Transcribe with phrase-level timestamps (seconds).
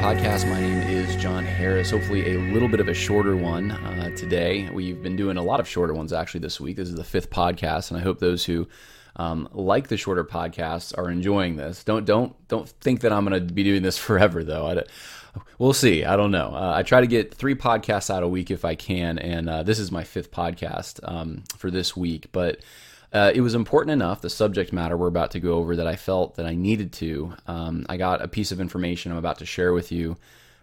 [0.00, 0.48] podcast.
[0.48, 1.90] My name is John Harris.
[1.90, 4.70] Hopefully, a little bit of a shorter one uh, today.
[4.70, 6.76] We've been doing a lot of shorter ones actually this week.
[6.76, 8.66] This is the fifth podcast, and I hope those who
[9.16, 11.84] um, like the shorter podcasts are enjoying this.
[11.84, 14.68] Don't don't don't think that I'm going to be doing this forever, though.
[14.68, 14.84] I,
[15.58, 16.02] we'll see.
[16.06, 16.54] I don't know.
[16.54, 19.64] Uh, I try to get three podcasts out a week if I can, and uh,
[19.64, 22.60] this is my fifth podcast um, for this week, but.
[23.12, 25.96] Uh, it was important enough, the subject matter we're about to go over, that I
[25.96, 27.34] felt that I needed to.
[27.46, 30.16] Um, I got a piece of information I'm about to share with you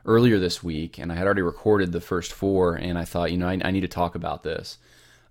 [0.05, 3.37] earlier this week, and I had already recorded the first four, and I thought, you
[3.37, 4.77] know, I, I need to talk about this.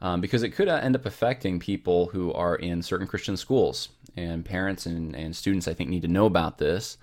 [0.02, 3.88] Um, because it could end up affecting people who are in certain Christian schools.
[4.14, 6.98] And parents and, and students, I think, need to know about this.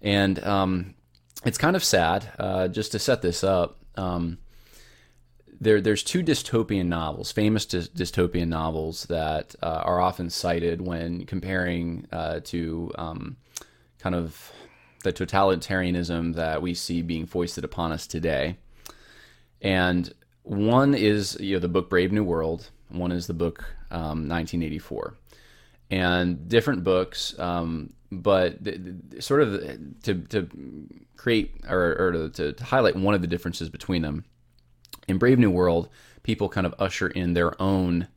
[0.00, 0.94] And um,
[1.44, 3.76] it's kind of sad, uh, just to set this up.
[3.96, 4.38] Um,
[5.60, 11.24] there, there's two dystopian novels, famous dy- dystopian novels that uh, are often cited when
[11.26, 13.36] comparing uh, to um,
[13.98, 14.52] kind of
[15.02, 18.56] the totalitarianism that we see being foisted upon us today.
[19.62, 22.70] And one is you know the book Brave New World.
[22.88, 25.14] One is the book um, 1984,
[25.90, 30.48] and different books, um, but th- th- sort of to to
[31.16, 34.24] create or, or to, to highlight one of the differences between them
[35.08, 35.88] in Brave New World,
[36.22, 38.08] people kind of usher in their own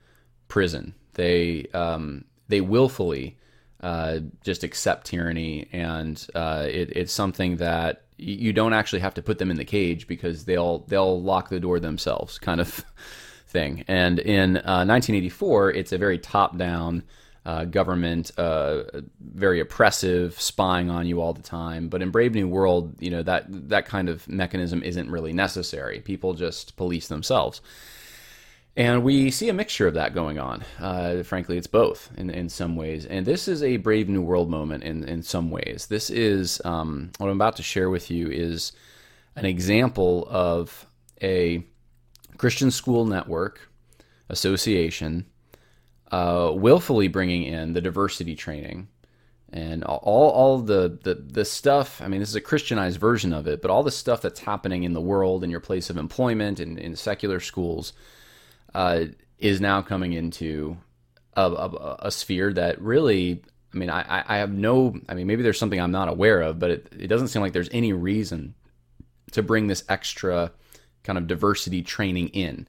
[0.47, 0.93] prison.
[1.13, 3.37] They um, they willfully
[3.81, 9.21] uh, just accept tyranny, and uh, it, it's something that you don't actually have to
[9.21, 12.83] put them in the cage because they'll they'll lock the door themselves, kind of
[13.47, 13.85] thing.
[13.87, 17.03] And in uh, 1984, it's a very top down.
[17.45, 18.83] Uh, government, uh,
[19.19, 21.87] very oppressive, spying on you all the time.
[21.87, 26.01] But in Brave New World, you know that that kind of mechanism isn't really necessary.
[26.01, 27.61] People just police themselves,
[28.75, 30.63] and we see a mixture of that going on.
[30.79, 33.05] Uh, frankly, it's both in in some ways.
[33.05, 35.87] And this is a Brave New World moment in in some ways.
[35.89, 38.73] This is um, what I'm about to share with you is
[39.37, 40.85] an example of
[41.21, 41.63] a
[42.37, 43.69] Christian school network
[44.29, 45.25] association
[46.11, 48.87] uh, willfully bringing in the diversity training
[49.51, 52.01] and all all the, the the stuff.
[52.01, 54.83] I mean, this is a Christianized version of it, but all the stuff that's happening
[54.83, 57.93] in the world, in your place of employment, in, in secular schools,
[58.75, 59.05] uh,
[59.39, 60.77] is now coming into
[61.35, 63.43] a, a, a, sphere that really.
[63.73, 64.95] I mean, I, I have no.
[65.07, 67.53] I mean, maybe there's something I'm not aware of, but it, it doesn't seem like
[67.53, 68.55] there's any reason
[69.31, 70.51] to bring this extra
[71.03, 72.67] kind of diversity training in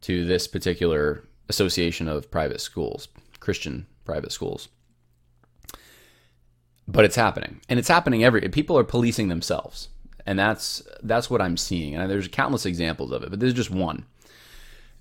[0.00, 3.08] to this particular Association of Private Schools,
[3.40, 4.68] Christian private schools.
[6.86, 8.40] But it's happening, and it's happening every.
[8.48, 9.88] People are policing themselves,
[10.24, 11.94] and that's that's what I'm seeing.
[11.94, 14.06] And there's countless examples of it, but this is just one.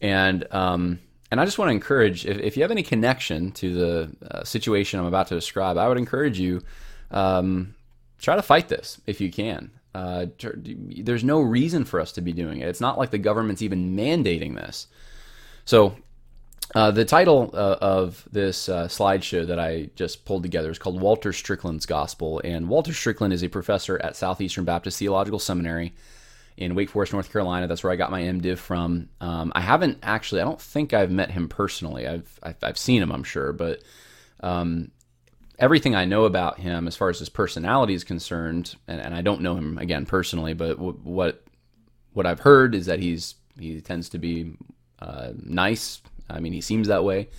[0.02, 1.00] And um,
[1.32, 4.44] and I just want to encourage if, if you have any connection to the uh,
[4.44, 6.62] situation I'm about to describe, I would encourage you
[7.12, 7.76] um,
[8.20, 9.72] try to fight this if you can.
[9.96, 12.68] Uh, there's no reason for us to be doing it.
[12.68, 14.88] It's not like the government's even mandating this.
[15.66, 15.96] So
[16.76, 21.00] uh, the title uh, of this uh, slideshow that I just pulled together is called
[21.00, 22.42] Walter Strickland's Gospel.
[22.44, 25.94] And Walter Strickland is a professor at Southeastern Baptist Theological Seminary
[26.58, 27.68] in Wake Forest, North Carolina.
[27.68, 29.10] That's where I got my MDiv from.
[29.22, 32.08] Um, I haven't actually, I don't think I've met him personally.
[32.08, 33.54] I've, I've, I've seen him, I'm sure.
[33.54, 33.82] But
[34.42, 34.92] um,
[35.60, 39.22] everything I know about him, as far as his personality is concerned, and, and I
[39.22, 41.44] don't know him again personally, but w- what
[42.14, 44.54] what I've heard is that he's he tends to be
[45.00, 47.30] uh, nice, I mean, he seems that way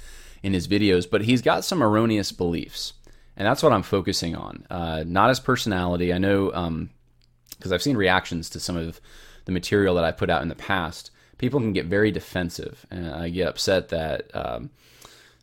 [0.42, 2.94] in his videos, but he's got some erroneous beliefs.
[3.36, 4.66] And that's what I'm focusing on.
[4.68, 6.12] Uh, not his personality.
[6.12, 9.00] I know, because um, I've seen reactions to some of
[9.44, 11.10] the material that I put out in the past.
[11.38, 14.70] People can get very defensive, and I get upset that um,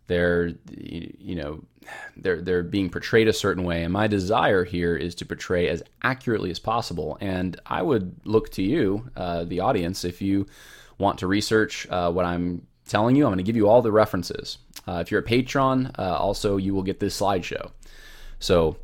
[0.07, 1.63] they're, you know,
[2.17, 3.83] they're they're being portrayed a certain way.
[3.83, 7.17] And my desire here is to portray as accurately as possible.
[7.21, 10.47] And I would look to you, uh, the audience, if you
[10.97, 13.25] want to research uh, what I'm telling you.
[13.25, 14.57] I'm going to give you all the references.
[14.87, 17.71] Uh, if you're a patron, uh, also you will get this slideshow,
[18.39, 18.77] so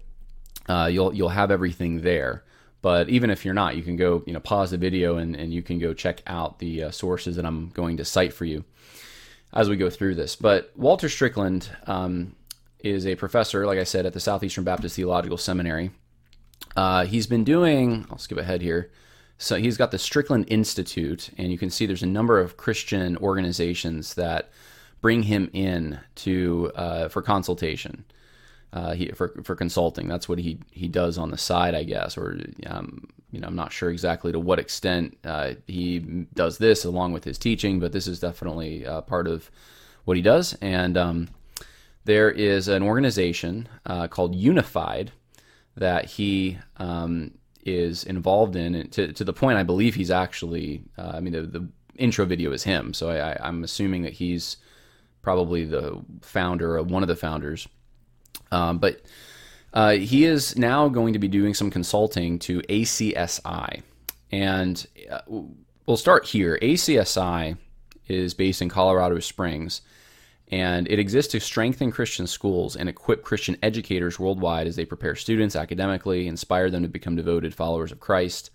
[0.67, 2.43] uh, you'll you'll have everything there.
[2.81, 5.53] But even if you're not, you can go you know pause the video and, and
[5.53, 8.63] you can go check out the uh, sources that I'm going to cite for you
[9.53, 10.35] as we go through this.
[10.35, 12.35] But Walter Strickland um,
[12.79, 15.91] is a professor, like I said, at the Southeastern Baptist Theological Seminary.
[16.75, 18.05] Uh, he's been doing.
[18.09, 18.91] I'll skip ahead here.
[19.41, 23.17] So he's got the Strickland Institute, and you can see there's a number of Christian
[23.17, 24.51] organizations that
[25.01, 28.05] bring him in to uh, for consultation,
[28.71, 30.07] uh, he, for for consulting.
[30.07, 33.55] That's what he he does on the side, I guess, or um, you know, I'm
[33.55, 37.93] not sure exactly to what extent uh, he does this along with his teaching, but
[37.93, 39.49] this is definitely uh, part of
[40.05, 40.55] what he does.
[40.61, 41.29] And um,
[42.05, 45.11] there is an organization uh, called Unified
[45.75, 47.31] that he um,
[47.65, 51.41] is involved in, to, to the point I believe he's actually, uh, I mean, the,
[51.43, 51.67] the
[51.97, 52.93] intro video is him.
[52.93, 54.57] So I, I'm assuming that he's
[55.21, 57.67] probably the founder or one of the founders.
[58.51, 59.01] Um, but
[59.73, 63.81] uh, he is now going to be doing some consulting to ACSI.
[64.31, 65.21] And uh,
[65.85, 66.57] we'll start here.
[66.61, 67.57] ACSI
[68.07, 69.81] is based in Colorado Springs,
[70.51, 75.15] and it exists to strengthen Christian schools and equip Christian educators worldwide as they prepare
[75.15, 78.51] students academically, inspire them to become devoted followers of Christ,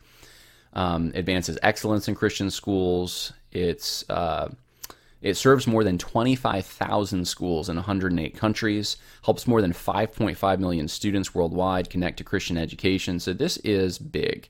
[0.75, 3.33] um, advances excellence in Christian schools.
[3.51, 4.51] It's uh,
[5.23, 11.35] it serves more than 25,000 schools in 108 countries, helps more than 5.5 million students
[11.35, 13.19] worldwide connect to Christian education.
[13.19, 14.49] So this is big.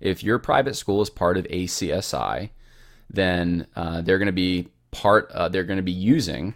[0.00, 2.50] If your private school is part of ACSI,
[3.10, 5.30] then uh, they're going to be part.
[5.32, 6.54] Uh, they're going to be using,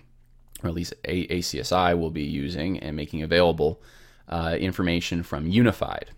[0.63, 3.83] or at least a- ACSI will be using and making available
[4.29, 6.11] uh, information from Unified.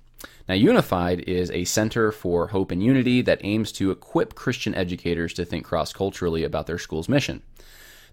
[0.48, 5.32] Now, Unified is a center for hope and unity that aims to equip Christian educators
[5.34, 7.42] to think cross culturally about their school's mission.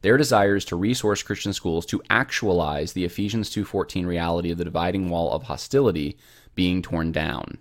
[0.02, 4.64] Their desire is to resource Christian schools to actualize the Ephesians 2:14 reality of the
[4.64, 6.18] dividing wall of hostility
[6.56, 7.58] being torn down.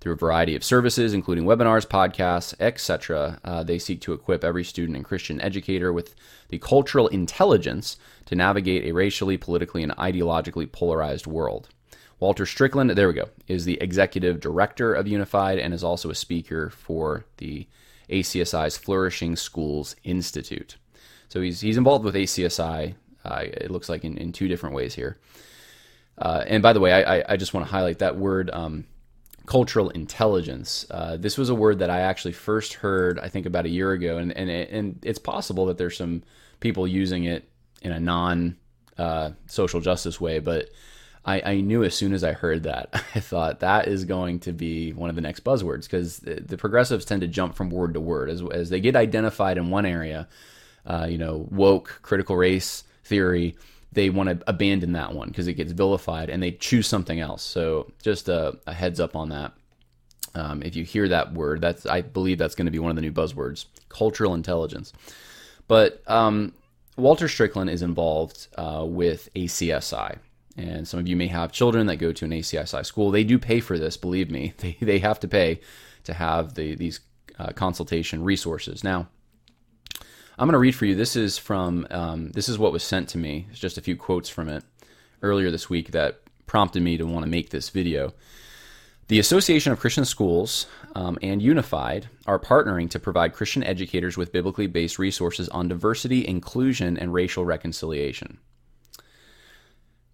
[0.00, 4.64] Through a variety of services, including webinars, podcasts, etc., uh, they seek to equip every
[4.64, 6.14] student and Christian educator with
[6.50, 11.68] the cultural intelligence to navigate a racially, politically, and ideologically polarized world.
[12.18, 16.14] Walter Strickland, there we go, is the executive director of Unified and is also a
[16.14, 17.66] speaker for the
[18.10, 20.76] ACSI's Flourishing Schools Institute.
[21.28, 22.94] So he's, he's involved with ACSI,
[23.24, 25.18] uh, it looks like, in, in two different ways here.
[26.18, 28.84] Uh, and by the way, I, I just want to highlight that word um,
[29.46, 30.86] cultural intelligence.
[30.90, 33.92] Uh, this was a word that I actually first heard, I think, about a year
[33.92, 36.22] ago, and and and it's possible that there's some
[36.60, 37.48] people using it
[37.82, 38.56] in a non
[38.98, 40.68] uh, social justice way, but
[41.24, 44.52] I, I, knew as soon as I heard that, I thought that is going to
[44.52, 47.94] be one of the next buzzwords because the, the, progressives tend to jump from word
[47.94, 50.28] to word as as they get identified in one area,
[50.86, 53.56] uh, you know, woke, critical race theory
[53.92, 57.42] they want to abandon that one because it gets vilified and they choose something else.
[57.42, 59.52] So just a, a heads up on that.
[60.34, 62.96] Um, if you hear that word, that's I believe that's going to be one of
[62.96, 64.92] the new buzzwords: cultural intelligence.
[65.66, 66.52] But um,
[66.96, 70.18] Walter Strickland is involved uh, with ACSI,
[70.56, 73.10] and some of you may have children that go to an ACSI school.
[73.10, 74.54] They do pay for this, believe me.
[74.58, 75.60] They they have to pay
[76.04, 77.00] to have the these
[77.40, 78.84] uh, consultation resources.
[78.84, 79.08] Now,
[80.40, 80.94] I'm going to read for you.
[80.94, 83.46] This is from um, this is what was sent to me.
[83.50, 84.64] It's just a few quotes from it
[85.20, 88.14] earlier this week that prompted me to want to make this video.
[89.08, 94.32] The Association of Christian Schools um, and Unified are partnering to provide Christian educators with
[94.32, 98.38] biblically based resources on diversity, inclusion, and racial reconciliation.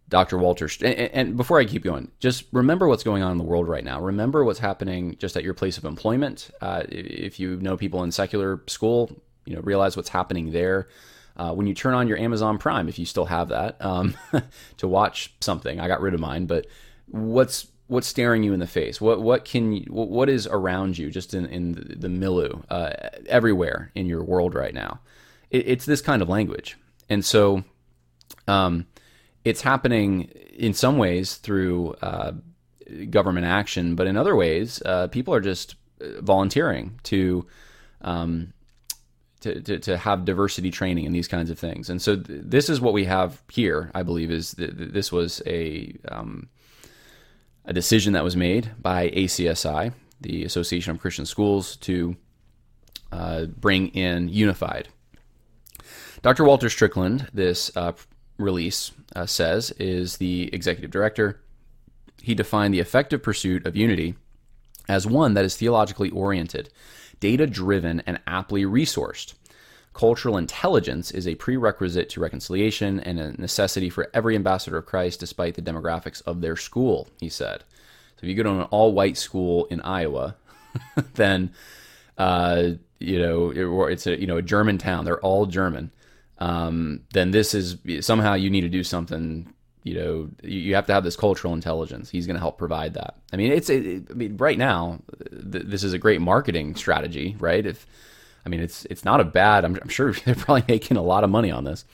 [0.09, 0.39] Dr.
[0.39, 3.69] Walter, and, and, before I keep going, just remember what's going on in the world
[3.69, 4.01] right now.
[4.01, 6.51] Remember what's happening just at your place of employment.
[6.61, 10.89] Uh, if you know people in secular school, you know realize what's happening there.
[11.37, 14.15] Uh, when you turn on your Amazon Prime, if you still have that, um,
[14.79, 16.47] to watch something, I got rid of mine.
[16.47, 16.67] But
[17.07, 19.01] what's what's staring you in the face?
[19.01, 22.93] What what can you, what is around you, just in in the, milieu, uh,
[23.27, 25.01] everywhere in your world right now?
[25.51, 26.77] It, it's this kind of language,
[27.09, 27.65] and so
[28.49, 28.87] um,
[29.45, 30.23] it's happening
[30.55, 32.33] in some ways through uh,
[33.11, 37.47] government action, but in other ways, uh, people are just uh, volunteering to
[38.01, 38.53] um,
[39.47, 41.89] to, to, to, have diversity training and these kinds of things.
[41.89, 45.41] And so th- this is what we have here, I believe, is th- this was
[45.47, 46.49] a, um,
[47.65, 52.17] a decision that was made by ACSI, the Association of Christian Schools, to
[53.13, 54.89] uh, bring in Unified.
[56.23, 56.45] Dr.
[56.45, 57.93] Walter Strickland, this uh,
[58.39, 61.41] release uh, says, is the executive director.
[62.21, 64.17] He defined the effective pursuit of unity
[64.89, 66.71] as one that is theologically oriented
[67.21, 69.35] data driven, and aptly resourced.
[69.95, 75.21] Cultural intelligence is a prerequisite to reconciliation and a necessity for every ambassador of Christ,
[75.21, 77.65] despite the demographics of their school, he said.
[78.17, 80.37] So if you go to an all white school in Iowa,
[81.15, 81.51] then,
[82.19, 85.91] uh, you know, it, it's a, you know, a German town, they're all German.
[86.39, 89.51] Um, then this is somehow you need to do something
[89.87, 92.11] you know you have to have this cultural intelligence.
[92.11, 93.15] He's going to help provide that.
[93.33, 95.01] I mean it's it, i mean right now
[95.31, 97.65] th- this is a great marketing strategy right?
[97.65, 97.87] If
[98.45, 101.23] i mean it's it's not a bad i'm, I'm sure they're probably making a lot
[101.23, 101.85] of money on this.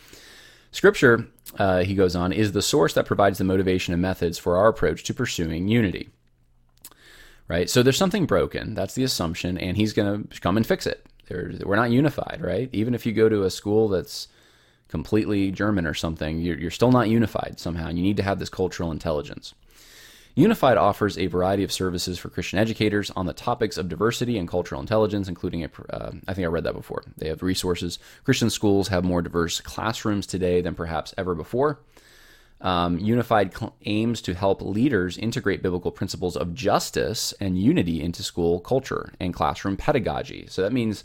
[0.70, 1.26] Scripture
[1.58, 4.68] uh, he goes on is the source that provides the motivation and methods for our
[4.68, 6.08] approach to pursuing unity.
[7.46, 7.68] Right?
[7.68, 8.72] So there's something broken.
[8.72, 11.04] That's the assumption and he's going to come and fix it.
[11.26, 12.70] They're, we're not unified right?
[12.72, 14.28] Even if you go to a school that's
[14.92, 17.88] completely German or something, you're, you're still not unified somehow.
[17.88, 19.54] You need to have this cultural intelligence.
[20.34, 24.46] Unified offers a variety of services for Christian educators on the topics of diversity and
[24.46, 25.70] cultural intelligence, including a.
[25.90, 27.02] Uh, I think I read that before.
[27.16, 27.98] They have resources.
[28.24, 31.80] Christian schools have more diverse classrooms today than perhaps ever before.
[32.60, 38.22] Um, Unified cl- aims to help leaders integrate biblical principles of justice and unity into
[38.22, 40.46] school culture and classroom pedagogy.
[40.48, 41.02] So that means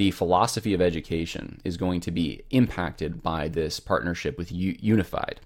[0.00, 5.40] the philosophy of education is going to be impacted by this partnership with U- Unified.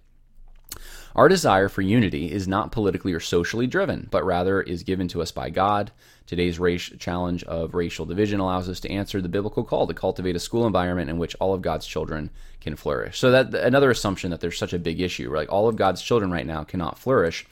[1.16, 5.22] Our desire for unity is not politically or socially driven, but rather is given to
[5.22, 5.90] us by God.
[6.28, 10.36] Today's race challenge of racial division allows us to answer the biblical call to cultivate
[10.36, 12.30] a school environment in which all of God's children
[12.60, 13.18] can flourish.
[13.18, 16.30] So that another assumption that there's such a big issue, like all of God's children
[16.30, 17.44] right now cannot flourish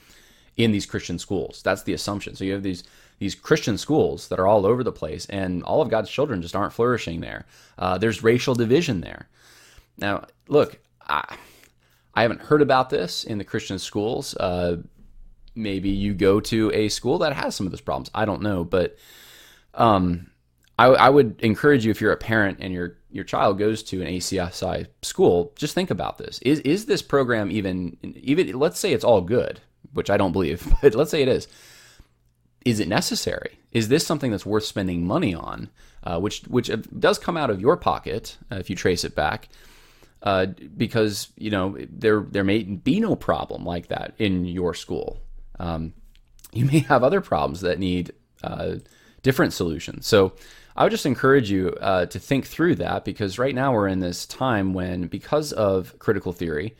[0.56, 1.62] in these Christian schools.
[1.64, 2.36] That's the assumption.
[2.36, 2.84] So you have these
[3.22, 6.56] these Christian schools that are all over the place, and all of God's children just
[6.56, 7.46] aren't flourishing there.
[7.78, 9.28] Uh, there's racial division there.
[9.96, 11.36] Now, look, I,
[12.14, 14.34] I haven't heard about this in the Christian schools.
[14.34, 14.78] Uh,
[15.54, 18.10] maybe you go to a school that has some of those problems.
[18.12, 18.96] I don't know, but
[19.74, 20.32] um,
[20.76, 24.02] I, I, would encourage you if you're a parent and your your child goes to
[24.02, 26.40] an ACSI school, just think about this.
[26.40, 28.58] Is is this program even even?
[28.58, 29.60] Let's say it's all good,
[29.92, 31.46] which I don't believe, but let's say it is.
[32.64, 33.58] Is it necessary?
[33.72, 35.70] Is this something that's worth spending money on?
[36.04, 39.48] Uh, which which does come out of your pocket uh, if you trace it back
[40.22, 45.20] uh, because you know there there may be no problem like that in your school.
[45.58, 45.94] Um,
[46.52, 48.76] you may have other problems that need uh,
[49.22, 50.06] different solutions.
[50.06, 50.34] So
[50.76, 54.00] I would just encourage you uh, to think through that because right now we're in
[54.00, 56.76] this time when, because of critical theory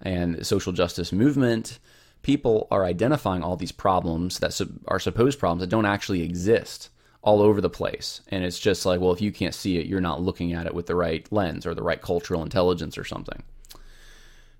[0.00, 1.78] and social justice movement,
[2.24, 6.88] people are identifying all these problems that are supposed problems that don't actually exist
[7.22, 8.20] all over the place.
[8.28, 10.74] And it's just like, well, if you can't see it, you're not looking at it
[10.74, 13.42] with the right lens or the right cultural intelligence or something.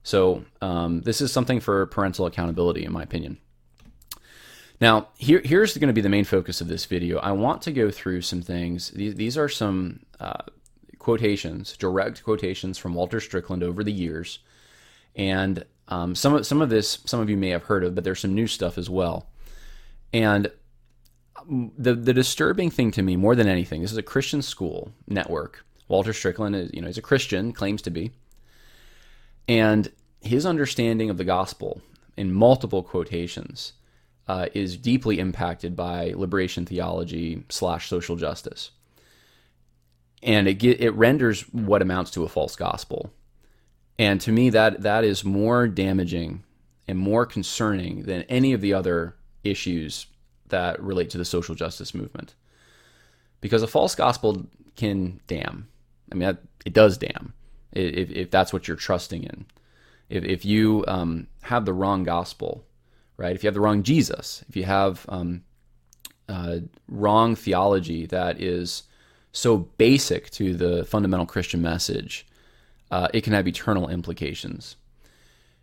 [0.02, 3.38] So, um, this is something for parental accountability, in my opinion.
[4.80, 7.18] Now, here, here's going to be the main focus of this video.
[7.18, 8.90] I want to go through some things.
[8.90, 10.42] These, these are some uh,
[10.99, 14.40] quotations, direct quotations from Walter Strickland over the years.
[15.16, 18.05] And um, some, of, some of this, some of you may have heard of, but
[18.05, 19.29] there's some new stuff as well.
[20.12, 20.50] And
[21.47, 25.64] the the disturbing thing to me more than anything, this is a Christian school network.
[25.88, 28.12] Walter Strickland is, you know, he's a Christian, claims to be.
[29.47, 31.83] And his understanding of the gospel
[32.17, 33.75] in multiple quotations
[34.26, 38.71] uh, is deeply impacted by liberation theology slash social justice.
[40.23, 43.12] And it get, it renders what amounts to a false gospel.
[43.98, 46.42] And to me, that that is more damaging
[46.88, 50.06] and more concerning than any of the other issues
[50.48, 52.34] that relate to the social justice movement.
[53.40, 54.46] Because a false gospel
[54.76, 55.68] can damn.
[56.10, 57.32] I mean, it does damn
[57.72, 59.46] if, if that's what you're trusting in.
[60.08, 62.64] If, if you um, have the wrong gospel,
[63.16, 63.34] right?
[63.34, 65.44] If you have the wrong Jesus, if you have um,
[66.28, 66.58] uh,
[66.88, 68.84] wrong theology that is
[69.32, 72.26] so basic to the fundamental Christian message,
[72.94, 74.76] uh, it can have eternal implications.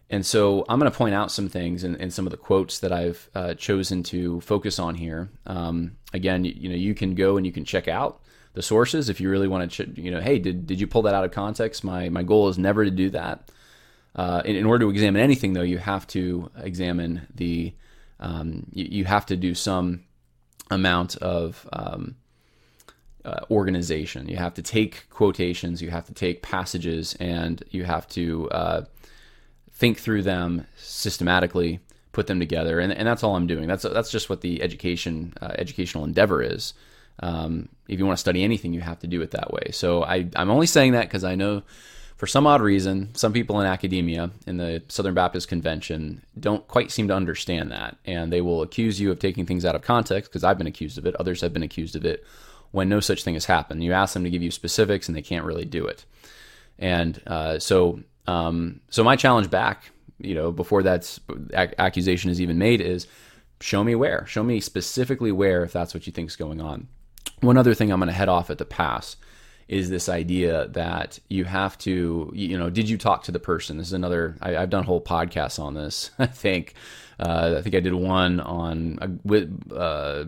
[0.09, 2.91] And so I'm going to point out some things and, some of the quotes that
[2.91, 5.29] I've uh, chosen to focus on here.
[5.45, 8.19] Um, again, you, you, know, you can go and you can check out
[8.51, 11.03] the sources if you really want to, ch- you know, hey, did, did you pull
[11.03, 11.85] that out of context?
[11.85, 13.49] My, my goal is never to do that.
[14.13, 17.73] Uh, in, in, order to examine anything, though, you have to examine the,
[18.19, 20.03] um, you, you, have to do some
[20.69, 22.17] amount of um,
[23.25, 24.27] uh, organization.
[24.27, 28.85] You have to take quotations, you have to take passages, and you have to uh,
[29.71, 31.79] think through them systematically,
[32.11, 33.67] put them together, and, and that's all I'm doing.
[33.67, 36.73] That's that's just what the education uh, educational endeavor is.
[37.19, 39.69] Um, if you want to study anything, you have to do it that way.
[39.71, 41.61] So I, I'm only saying that because I know
[42.21, 46.91] for some odd reason, some people in academia in the Southern Baptist Convention don't quite
[46.91, 47.97] seem to understand that.
[48.05, 50.99] And they will accuse you of taking things out of context because I've been accused
[50.99, 51.15] of it.
[51.15, 52.23] Others have been accused of it
[52.71, 53.83] when no such thing has happened.
[53.83, 56.05] You ask them to give you specifics and they can't really do it.
[56.79, 61.19] And uh, so um, so my challenge back, you know, before that
[61.77, 63.07] accusation is even made, is
[63.59, 66.87] show me where, show me specifically where, if that's what you think is going on.
[67.41, 69.15] One other thing I'm going to head off at the pass
[69.67, 73.77] is this idea that you have to, you know, did you talk to the person?
[73.77, 74.35] This is another.
[74.41, 76.11] I, have done whole podcasts on this.
[76.19, 76.73] I think,
[77.19, 80.25] uh, I think I did one on a, uh,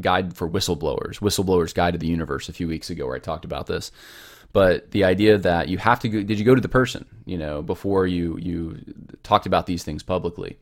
[0.00, 3.44] guide for whistleblowers, whistleblowers guide to the universe a few weeks ago, where I talked
[3.44, 3.92] about this.
[4.52, 7.38] But the idea that you have to go, did you go to the person, you
[7.38, 8.78] know, before you you
[9.22, 10.58] talked about these things publicly?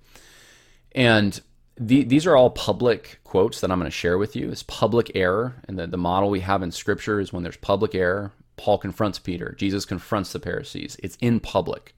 [0.93, 1.41] And
[1.77, 4.51] the, these are all public quotes that I'm going to share with you.
[4.51, 7.95] It's public error, and the, the model we have in Scripture is when there's public
[7.95, 8.33] error.
[8.57, 9.55] Paul confronts Peter.
[9.57, 10.97] Jesus confronts the Pharisees.
[11.03, 11.95] It's in public.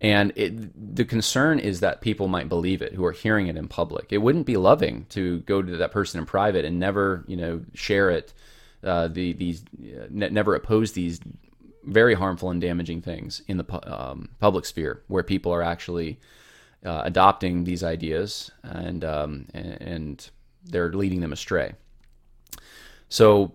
[0.00, 3.68] And it, the concern is that people might believe it who are hearing it in
[3.68, 4.12] public.
[4.12, 7.60] It wouldn't be loving to go to that person in private and never, you know,
[7.74, 8.32] share it.
[8.82, 11.20] Uh, the these uh, ne- never oppose these
[11.84, 16.18] very harmful and damaging things in the um, public sphere where people are actually
[16.84, 20.30] uh, adopting these ideas and, um, and
[20.64, 21.72] they're leading them astray.
[23.08, 23.52] So,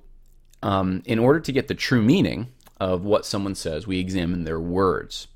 [0.62, 2.48] um, in order to get the true meaning
[2.80, 5.28] of what someone says, we examine their words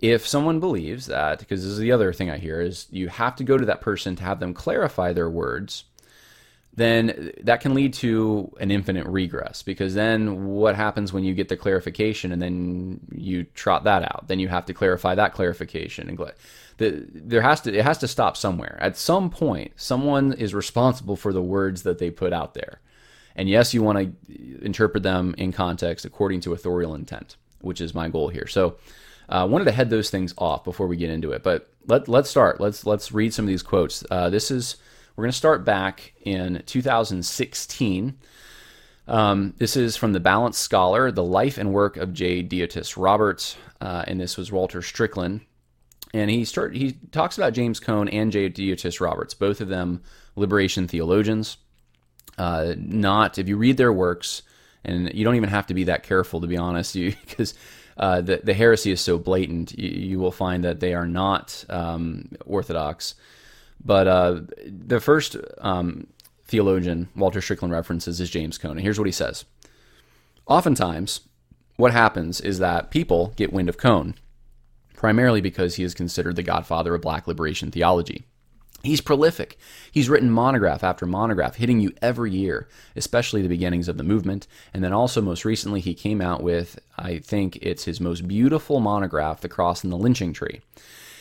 [0.00, 3.36] if someone believes that, because this is the other thing I hear, is you have
[3.36, 5.84] to go to that person to have them clarify their words,
[6.74, 9.62] then that can lead to an infinite regress.
[9.62, 14.28] Because then what happens when you get the clarification and then you trot that out?
[14.28, 16.08] Then you have to clarify that clarification.
[16.08, 16.18] And
[16.78, 18.78] the, there has to it has to stop somewhere.
[18.80, 22.80] At some point, someone is responsible for the words that they put out there.
[23.36, 27.94] And yes, you want to interpret them in context according to authorial intent, which is
[27.94, 28.46] my goal here.
[28.46, 28.76] So
[29.30, 32.08] I uh, wanted to head those things off before we get into it, but let
[32.08, 32.60] let's start.
[32.60, 34.04] Let's let's read some of these quotes.
[34.10, 34.76] Uh, this is
[35.14, 38.18] we're going to start back in 2016.
[39.06, 42.42] Um, this is from the Balanced Scholar, the life and work of J.
[42.42, 45.42] Deotis Roberts, uh, and this was Walter Strickland.
[46.12, 48.50] And he start he talks about James Cone and J.
[48.50, 50.02] Deotis Roberts, both of them
[50.34, 51.56] liberation theologians.
[52.36, 54.42] Uh, not if you read their works,
[54.84, 56.94] and you don't even have to be that careful to be honest,
[57.28, 57.54] because
[58.00, 61.66] uh, the, the heresy is so blatant, you, you, will find that they are not
[61.68, 63.14] um, orthodox.
[63.84, 66.06] But uh, the first um,
[66.46, 68.72] theologian Walter Strickland references is James Cone.
[68.72, 69.44] And here's what he says
[70.46, 71.20] Oftentimes,
[71.76, 74.14] what happens is that people get wind of Cone,
[74.94, 78.24] primarily because he is considered the godfather of black liberation theology.
[78.82, 79.58] He's prolific.
[79.92, 84.46] He's written monograph after monograph, hitting you every year, especially the beginnings of the movement.
[84.72, 88.80] And then also, most recently, he came out with, I think it's his most beautiful
[88.80, 90.62] monograph, The Cross and the Lynching Tree.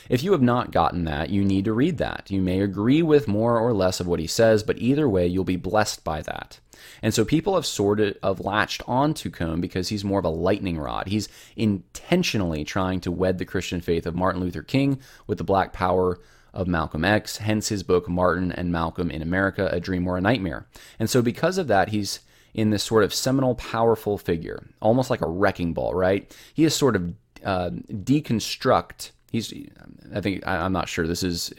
[0.10, 2.32] If you have not gotten that, you need to read that.
[2.32, 5.44] You may agree with more or less of what he says, but either way, you'll
[5.44, 6.60] be blessed by that.
[7.04, 10.80] And so people have sort of latched onto Cone because he's more of a lightning
[10.80, 11.08] rod.
[11.08, 15.74] He's intentionally trying to wed the Christian faith of Martin Luther King with the black
[15.74, 16.20] power
[16.54, 20.22] of Malcolm X, hence his book Martin and Malcolm in America, A Dream or a
[20.22, 20.68] Nightmare.
[21.00, 22.20] And so, because of that, he's
[22.54, 26.36] in this sort of seminal, powerful figure, almost like a wrecking ball, right?
[26.54, 27.14] He is sort of
[27.46, 29.12] uh, deconstruct.
[29.32, 29.54] He's,
[30.14, 31.08] I think, I'm not sure.
[31.08, 31.54] This is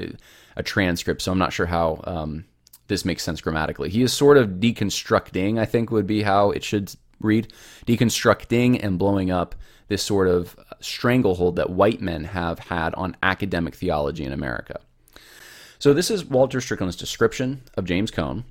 [0.56, 2.44] a transcript, so I'm not sure how um,
[2.88, 3.88] this makes sense grammatically.
[3.88, 7.52] He is sort of deconstructing, I think would be how it should read,
[7.86, 9.54] deconstructing and blowing up
[9.88, 14.80] this sort of stranglehold that white men have had on academic theology in America.
[15.78, 18.44] So, this is Walter Strickland's description of James Cone,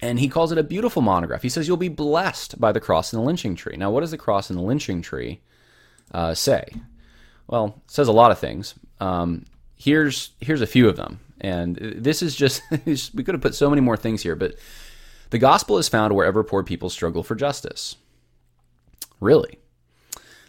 [0.00, 1.42] and he calls it a beautiful monograph.
[1.42, 3.76] He says, You'll be blessed by the cross and the lynching tree.
[3.76, 5.40] Now, what does the cross and the lynching tree
[6.12, 6.68] uh, say?
[7.46, 8.74] Well, it says a lot of things.
[9.00, 9.44] Um,
[9.76, 11.20] here's, here's a few of them.
[11.40, 14.56] And this is just, we could have put so many more things here, but
[15.30, 17.96] the gospel is found wherever poor people struggle for justice.
[19.20, 19.58] Really?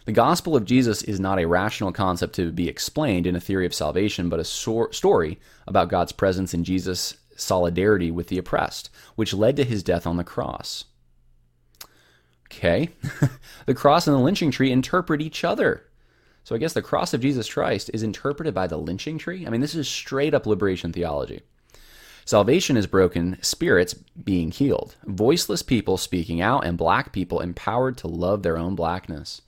[0.08, 3.66] The gospel of Jesus is not a rational concept to be explained in a theory
[3.66, 9.34] of salvation, but a story about God's presence in Jesus' solidarity with the oppressed, which
[9.34, 10.86] led to his death on the cross.
[12.46, 12.88] Okay.
[13.66, 15.84] the cross and the lynching tree interpret each other.
[16.42, 19.46] So I guess the cross of Jesus Christ is interpreted by the lynching tree?
[19.46, 21.42] I mean, this is straight up liberation theology.
[22.24, 28.08] Salvation is broken spirits being healed, voiceless people speaking out, and black people empowered to
[28.08, 29.42] love their own blackness.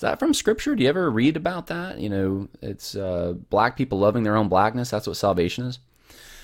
[0.00, 0.74] Is that from scripture?
[0.74, 1.98] Do you ever read about that?
[1.98, 4.88] You know, it's uh, black people loving their own blackness.
[4.88, 5.78] That's what salvation is.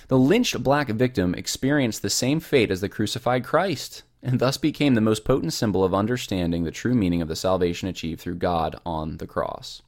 [0.09, 4.95] The lynched black victim experienced the same fate as the crucified Christ and thus became
[4.95, 8.77] the most potent symbol of understanding the true meaning of the salvation achieved through God
[8.85, 9.81] on the cross.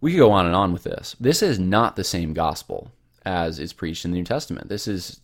[0.00, 1.14] We could go on and on with this.
[1.20, 2.90] This is not the same gospel
[3.26, 4.70] as is preached in the New Testament.
[4.70, 5.20] This is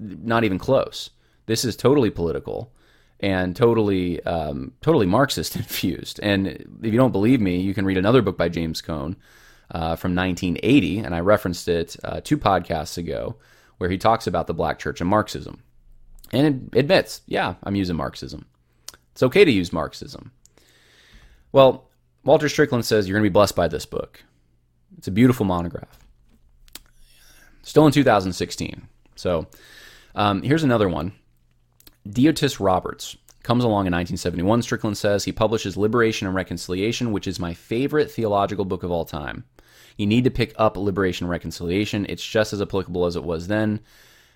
[0.00, 1.10] not even close.
[1.46, 2.72] This is totally political
[3.20, 6.20] and totally um, totally Marxist infused.
[6.22, 9.16] And if you don't believe me, you can read another book by James Cone
[9.70, 13.36] uh, from 1980, and I referenced it uh, two podcasts ago,
[13.78, 15.62] where he talks about the Black Church and Marxism,
[16.32, 18.46] and it admits, yeah, I'm using Marxism.
[19.12, 20.32] It's okay to use Marxism.
[21.52, 21.88] Well,
[22.24, 24.22] Walter Strickland says you're going to be blessed by this book.
[24.98, 25.98] It's a beautiful monograph.
[27.62, 28.88] Still in 2016.
[29.16, 29.46] So
[30.14, 31.12] um, here's another one
[32.08, 35.24] Deotis Roberts comes along in 1971, Strickland says.
[35.24, 39.44] He publishes Liberation and Reconciliation, which is my favorite theological book of all time.
[39.96, 42.06] You need to pick up Liberation and Reconciliation.
[42.08, 43.80] It's just as applicable as it was then.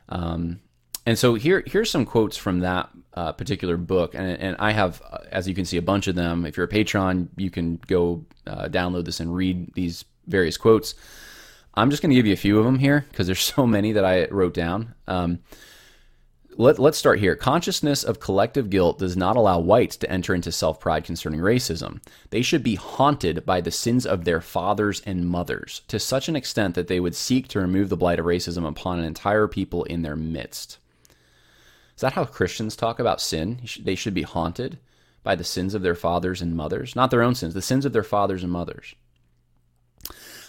[0.09, 0.61] Um,
[1.07, 5.03] and so here here's some quotes from that uh, particular book, and, and I have,
[5.11, 6.46] uh, as you can see, a bunch of them.
[6.46, 10.94] If you're a patron, you can go uh, download this and read these various quotes.
[11.74, 13.92] I'm just going to give you a few of them here because there's so many
[13.92, 14.94] that I wrote down.
[15.07, 15.40] Um,
[16.56, 17.36] let, us start here.
[17.36, 22.00] Consciousness of collective guilt does not allow whites to enter into self pride concerning racism.
[22.30, 26.36] They should be haunted by the sins of their fathers and mothers to such an
[26.36, 29.84] extent that they would seek to remove the blight of racism upon an entire people
[29.84, 30.78] in their midst.
[31.94, 33.60] Is that how Christians talk about sin?
[33.80, 34.78] They should be haunted
[35.22, 37.92] by the sins of their fathers and mothers, not their own sins, the sins of
[37.92, 38.94] their fathers and mothers.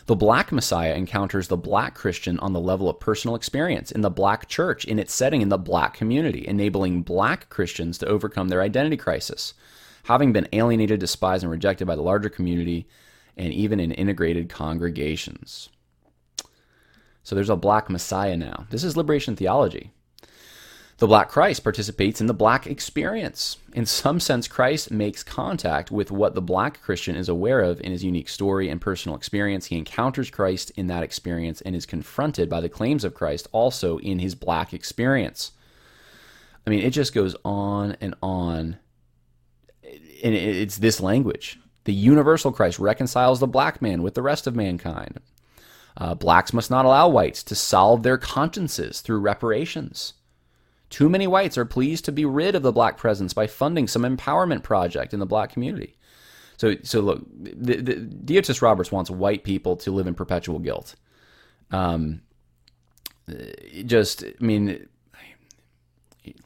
[0.08, 4.12] The black Messiah encounters the black Christian on the level of personal experience in the
[4.12, 8.62] black church, in its setting in the black community, enabling black Christians to overcome their
[8.62, 9.56] identity crisis,
[10.04, 12.88] having been alienated, despised, and rejected by the larger community,
[13.36, 15.70] and even in integrated congregations.
[17.24, 18.68] So there's a black Messiah now.
[18.70, 19.92] This is liberation theology.
[20.98, 23.58] The Black Christ participates in the Black experience.
[23.74, 27.92] In some sense, Christ makes contact with what the Black Christian is aware of in
[27.92, 29.66] his unique story and personal experience.
[29.66, 33.98] He encounters Christ in that experience and is confronted by the claims of Christ also
[33.98, 35.52] in his Black experience.
[36.66, 38.78] I mean, it just goes on and on.
[40.24, 41.60] And it's this language.
[41.84, 45.20] The universal Christ reconciles the black man with the rest of mankind.
[45.98, 50.14] Uh, blacks must not allow whites to solve their consciences through reparations.
[50.96, 54.04] Too many whites are pleased to be rid of the black presence by funding some
[54.04, 55.98] empowerment project in the black community.
[56.56, 60.96] So, so look, the, the, Deotis Roberts wants white people to live in perpetual guilt.
[61.70, 62.22] Um,
[63.86, 64.88] just, I mean,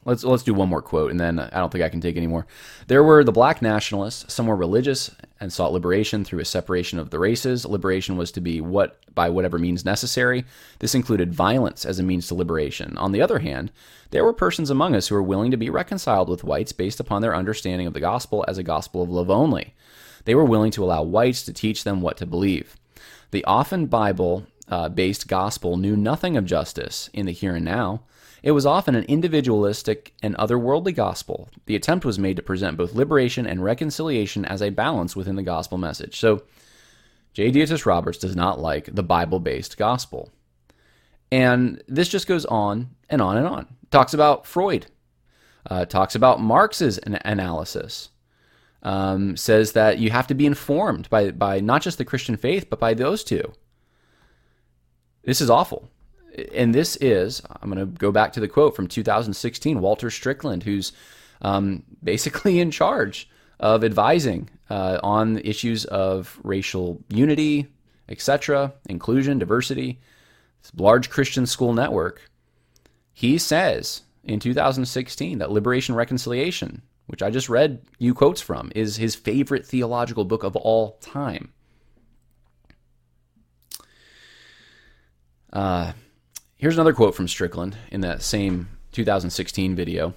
[0.04, 2.26] let's let's do one more quote, and then I don't think I can take any
[2.26, 2.46] more.
[2.86, 4.32] There were the black nationalists.
[4.32, 7.64] Some were religious and sought liberation through a separation of the races.
[7.64, 10.44] Liberation was to be what by whatever means necessary.
[10.80, 12.96] This included violence as a means to liberation.
[12.98, 13.72] On the other hand,
[14.10, 17.22] there were persons among us who were willing to be reconciled with whites based upon
[17.22, 19.74] their understanding of the gospel as a gospel of love only.
[20.24, 22.76] They were willing to allow whites to teach them what to believe.
[23.30, 28.02] The often Bible uh, based gospel knew nothing of justice in the here and now.
[28.42, 31.50] It was often an individualistic and otherworldly gospel.
[31.66, 35.42] The attempt was made to present both liberation and reconciliation as a balance within the
[35.42, 36.18] gospel message.
[36.18, 36.42] So,
[37.34, 37.52] J.
[37.52, 40.30] Deotis Roberts does not like the Bible based gospel.
[41.30, 43.66] And this just goes on and on and on.
[43.90, 44.86] Talks about Freud,
[45.68, 48.08] uh, talks about Marx's an- analysis,
[48.82, 52.68] um, says that you have to be informed by, by not just the Christian faith,
[52.70, 53.52] but by those two.
[55.30, 55.88] This is awful
[56.52, 60.64] and this is, I'm going to go back to the quote from 2016, Walter Strickland,
[60.64, 60.90] who's
[61.40, 67.68] um, basically in charge of advising uh, on issues of racial unity,
[68.08, 70.00] etc., inclusion, diversity,
[70.76, 72.28] large Christian school network.
[73.12, 78.96] He says in 2016 that Liberation Reconciliation, which I just read you quotes from, is
[78.96, 81.52] his favorite theological book of all time.
[85.52, 85.92] Uh,
[86.60, 90.12] Here's another quote from Strickland in that same 2016 video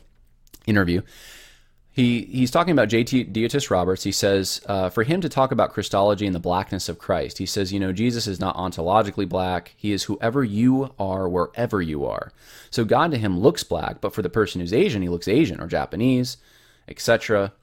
[0.65, 1.01] interview.
[1.89, 3.27] He, he's talking about J.T.
[3.27, 4.03] Deotis Roberts.
[4.03, 7.45] He says, uh, for him to talk about Christology and the blackness of Christ, he
[7.45, 9.73] says, you know, Jesus is not ontologically black.
[9.77, 12.33] He is whoever you are, wherever you are.
[12.69, 15.61] So God to him looks black, but for the person who's Asian, he looks Asian
[15.61, 16.35] or Japanese,
[16.89, 17.53] etc.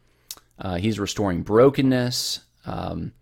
[0.58, 2.40] Uh, he's restoring brokenness.
[2.64, 3.12] Um,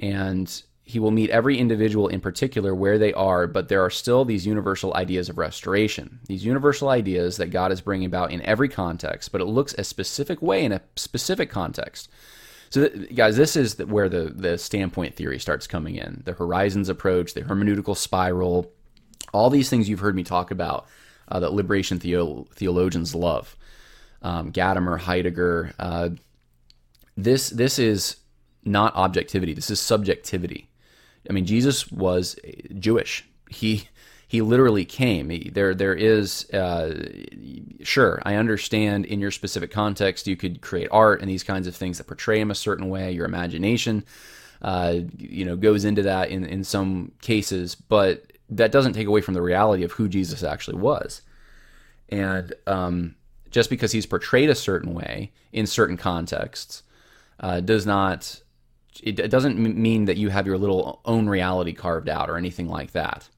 [0.00, 0.60] and
[0.92, 4.46] he will meet every individual in particular where they are, but there are still these
[4.46, 9.32] universal ideas of restoration, these universal ideas that God is bringing about in every context,
[9.32, 12.10] but it looks a specific way in a specific context.
[12.68, 17.32] So, guys, this is where the, the standpoint theory starts coming in the horizons approach,
[17.32, 18.70] the hermeneutical spiral,
[19.32, 20.86] all these things you've heard me talk about
[21.28, 23.56] uh, that liberation theo- theologians love.
[24.20, 25.72] Um, Gadamer, Heidegger.
[25.78, 26.10] Uh,
[27.16, 28.16] this, this is
[28.62, 30.68] not objectivity, this is subjectivity.
[31.28, 32.36] I mean, Jesus was
[32.78, 33.24] Jewish.
[33.48, 33.88] He
[34.26, 35.28] he literally came.
[35.28, 37.06] He, there there is uh,
[37.82, 41.76] sure I understand in your specific context you could create art and these kinds of
[41.76, 43.12] things that portray him a certain way.
[43.12, 44.04] Your imagination,
[44.62, 49.20] uh, you know, goes into that in in some cases, but that doesn't take away
[49.20, 51.22] from the reality of who Jesus actually was.
[52.08, 53.14] And um,
[53.50, 56.82] just because he's portrayed a certain way in certain contexts
[57.40, 58.40] uh, does not
[59.02, 62.92] it, doesn't mean that you have your little own reality carved out or anything like
[62.92, 63.28] that.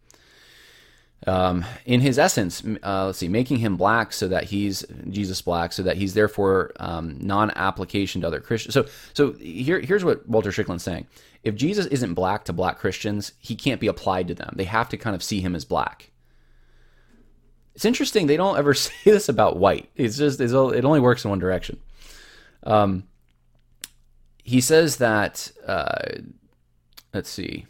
[1.27, 5.73] Um, in his essence, uh, let's see, making him black so that he's Jesus black,
[5.73, 8.75] so that he's therefore um, non-application to other Christians.
[8.75, 11.07] So, so here, here's what Walter Strickland's saying:
[11.43, 14.53] If Jesus isn't black to black Christians, he can't be applied to them.
[14.57, 16.11] They have to kind of see him as black.
[17.75, 19.89] it's interesting they don't ever say this about white.
[19.97, 21.79] It's just it's, it only works in one direction.
[22.65, 23.05] Um,
[24.45, 25.97] he says that uh,
[27.13, 27.67] let's see.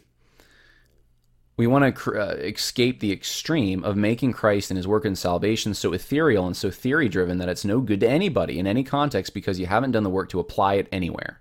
[1.57, 5.15] We want to cr- uh, escape the extreme of making Christ and his work in
[5.15, 8.83] salvation so ethereal and so theory driven that it's no good to anybody in any
[8.83, 11.39] context because you haven't done the work to apply it anywhere.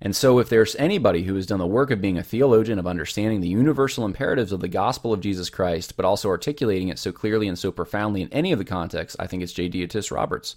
[0.00, 2.86] And so, if there's anybody who has done the work of being a theologian, of
[2.86, 7.10] understanding the universal imperatives of the gospel of Jesus Christ, but also articulating it so
[7.10, 9.68] clearly and so profoundly in any of the contexts, I think it's J.
[9.68, 10.54] Deotis Roberts.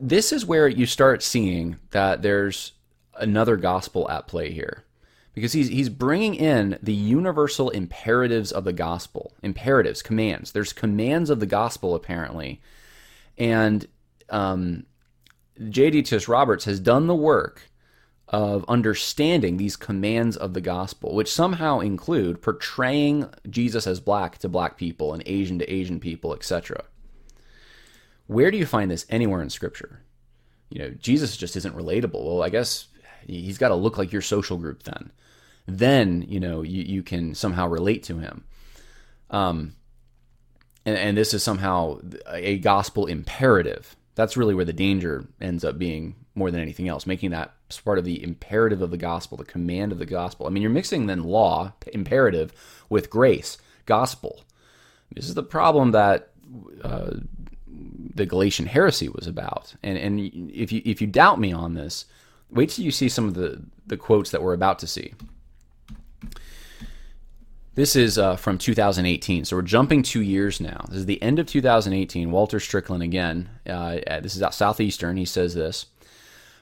[0.00, 2.72] This is where you start seeing that there's
[3.14, 4.84] another gospel at play here.
[5.34, 10.50] Because he's he's bringing in the universal imperatives of the gospel imperatives commands.
[10.50, 12.60] There's commands of the gospel apparently.
[13.36, 13.86] And
[14.30, 14.86] um,
[15.68, 16.04] j.d.
[16.26, 17.70] roberts has done the work
[18.28, 24.48] of understanding these commands of the gospel which somehow include portraying jesus as black to
[24.48, 26.84] black people and asian to asian people etc
[28.28, 30.00] where do you find this anywhere in scripture?
[30.70, 32.24] You know jesus just isn't relatable.
[32.24, 32.86] Well i guess
[33.26, 35.10] he's got to look like your social group then.
[35.66, 38.44] Then you know you, you can somehow relate to him.
[39.30, 39.74] Um
[40.86, 43.96] and, and this is somehow a gospel imperative.
[44.14, 47.52] That's really where the danger ends up being more than anything else making that
[47.84, 50.46] part of the imperative of the gospel the command of the gospel.
[50.46, 52.52] I mean you're mixing then law imperative
[52.90, 54.44] with grace gospel.
[55.14, 56.30] This is the problem that
[56.82, 57.16] uh,
[58.14, 60.20] the galatian heresy was about and and
[60.52, 62.06] if you if you doubt me on this
[62.50, 65.14] wait till you see some of the the quotes that we're about to see
[67.78, 70.84] this is uh, from 2018, so we're jumping two years now.
[70.88, 72.32] This is the end of 2018.
[72.32, 73.48] Walter Strickland again.
[73.64, 75.16] Uh, this is out Southeastern.
[75.16, 75.86] He says this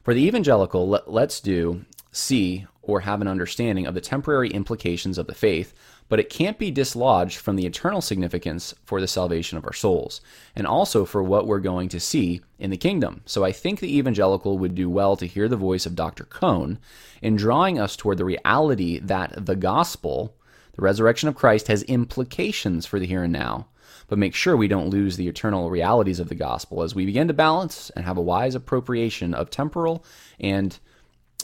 [0.05, 0.87] for the evangelical.
[0.87, 5.73] Let, let's do see or have an understanding of the temporary implications of the faith,
[6.09, 10.21] but it can't be dislodged from the eternal significance for the salvation of our souls,
[10.55, 13.23] and also for what we're going to see in the kingdom.
[13.27, 16.25] So I think the evangelical would do well to hear the voice of Dr.
[16.25, 16.79] Cone
[17.23, 20.35] in drawing us toward the reality that the gospel
[20.77, 23.67] the resurrection of Christ has implications for the here and now,
[24.09, 27.29] but make sure we don't lose the eternal realities of the gospel as we begin
[27.29, 30.05] to balance and have a wise appropriation of temporal
[30.39, 30.79] and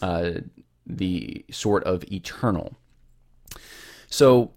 [0.02, 0.32] uh,
[0.86, 2.76] the sort of eternal.
[4.12, 4.50] So,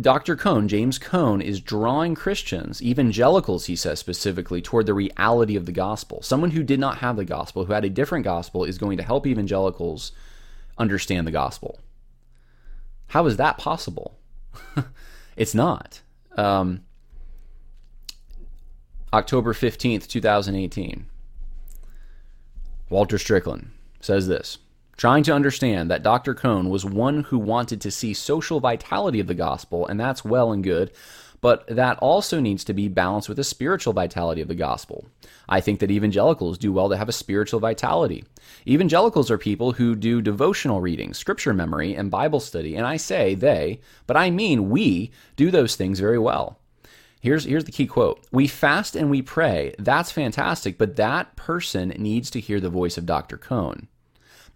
[0.00, 0.36] Dr.
[0.36, 5.72] Cone, James Cone, is drawing Christians, evangelicals, he says specifically, toward the reality of the
[5.72, 6.22] gospel.
[6.22, 9.02] Someone who did not have the gospel, who had a different gospel, is going to
[9.02, 10.12] help evangelicals
[10.78, 11.80] understand the gospel.
[13.08, 14.16] How is that possible?
[15.36, 16.00] it's not.
[16.36, 16.82] Um,
[19.12, 21.04] October 15th, 2018.
[22.88, 24.58] Walter Strickland says this
[24.98, 26.34] Trying to understand that Dr.
[26.34, 30.50] Cone was one who wanted to see social vitality of the gospel, and that's well
[30.50, 30.90] and good,
[31.40, 35.06] but that also needs to be balanced with the spiritual vitality of the gospel.
[35.48, 38.24] I think that evangelicals do well to have a spiritual vitality.
[38.66, 43.36] Evangelicals are people who do devotional reading, scripture memory, and Bible study, and I say
[43.36, 46.58] they, but I mean we, do those things very well.
[47.20, 49.76] Here's, here's the key quote We fast and we pray.
[49.78, 53.38] That's fantastic, but that person needs to hear the voice of Dr.
[53.38, 53.86] Cone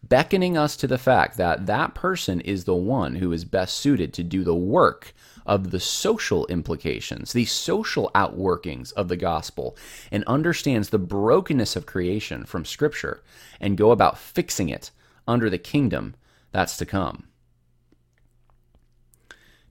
[0.09, 4.12] beckoning us to the fact that that person is the one who is best suited
[4.15, 5.15] to do the work
[5.47, 9.77] of the social implications, the social outworkings of the gospel,
[10.11, 13.23] and understands the brokenness of creation from Scripture
[13.61, 14.91] and go about fixing it
[15.27, 16.15] under the kingdom
[16.51, 17.29] that's to come.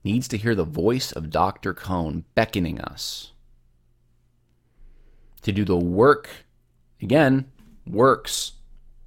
[0.04, 1.72] Needs to hear the voice of Dr.
[1.72, 3.32] Cone beckoning us
[5.42, 6.28] to do the work.
[7.00, 7.50] Again,
[7.86, 8.52] works,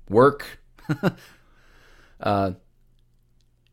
[0.09, 0.59] work.
[2.19, 2.51] uh,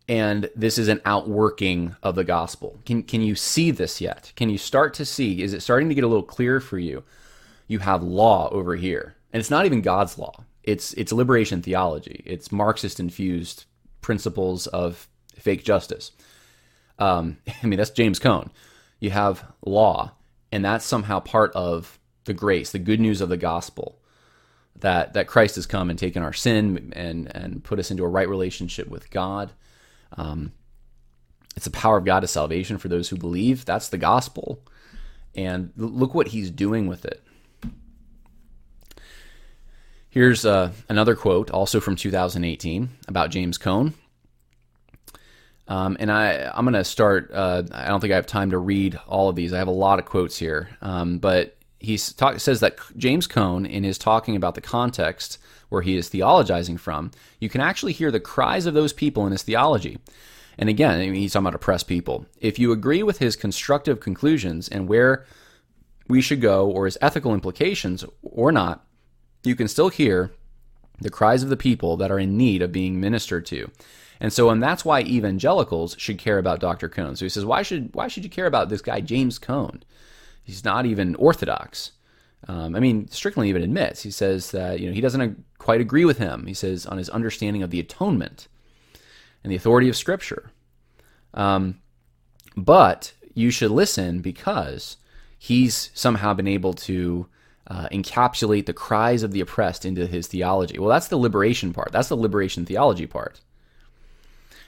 [0.08, 2.78] and this is an outworking of the gospel.
[2.84, 4.32] Can can you see this yet?
[4.36, 5.42] Can you start to see?
[5.42, 7.04] Is it starting to get a little clearer for you?
[7.68, 10.44] You have law over here, and it's not even God's law.
[10.62, 12.22] It's it's liberation theology.
[12.26, 13.64] It's Marxist infused
[14.00, 16.12] principles of fake justice.
[16.98, 18.50] Um, I mean, that's James Cone.
[18.98, 20.12] You have law,
[20.50, 24.01] and that's somehow part of the grace, the good news of the gospel
[24.76, 28.08] that that Christ has come and taken our sin and and put us into a
[28.08, 29.52] right relationship with God.
[30.16, 30.52] Um,
[31.56, 33.64] it's the power of God to salvation for those who believe.
[33.64, 34.62] That's the gospel.
[35.34, 37.22] And look what he's doing with it.
[40.08, 43.94] Here's uh, another quote, also from 2018, about James Cone.
[45.68, 47.30] Um, and I, I'm going to start.
[47.32, 49.54] Uh, I don't think I have time to read all of these.
[49.54, 50.68] I have a lot of quotes here.
[50.82, 55.82] Um, but he talk, says that James Cone, in his talking about the context where
[55.82, 59.42] he is theologizing from, you can actually hear the cries of those people in his
[59.42, 59.98] theology.
[60.58, 62.26] And again, he's talking about oppressed people.
[62.40, 65.26] If you agree with his constructive conclusions and where
[66.08, 68.84] we should go or his ethical implications or not,
[69.44, 70.32] you can still hear
[71.00, 73.70] the cries of the people that are in need of being ministered to.
[74.20, 76.88] And so, and that's why evangelicals should care about Dr.
[76.88, 77.16] Cone.
[77.16, 79.82] So he says, why should why should you care about this guy James Cone?
[80.42, 81.92] He's not even orthodox.
[82.48, 86.04] Um, I mean, Strickland even admits he says that you know he doesn't quite agree
[86.04, 86.46] with him.
[86.46, 88.48] He says on his understanding of the atonement
[89.44, 90.50] and the authority of Scripture.
[91.34, 91.80] Um,
[92.56, 94.96] but you should listen because
[95.38, 97.26] he's somehow been able to
[97.68, 100.78] uh, encapsulate the cries of the oppressed into his theology.
[100.78, 101.92] Well, that's the liberation part.
[101.92, 103.40] That's the liberation theology part.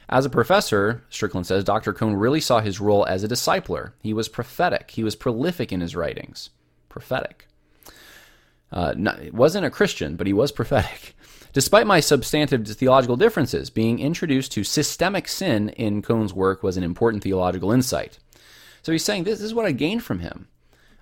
[0.09, 1.93] As a professor, Strickland says, Dr.
[1.93, 3.93] Cone really saw his role as a discipler.
[4.03, 4.91] He was prophetic.
[4.91, 6.51] He was prolific in his writings.
[6.89, 7.49] Prophetic.
[8.71, 11.17] Uh, not, wasn't a Christian, but he was prophetic.
[11.53, 16.83] Despite my substantive theological differences, being introduced to systemic sin in Cone's work was an
[16.83, 18.19] important theological insight.
[18.83, 20.49] So he's saying this, this is what I gained from him.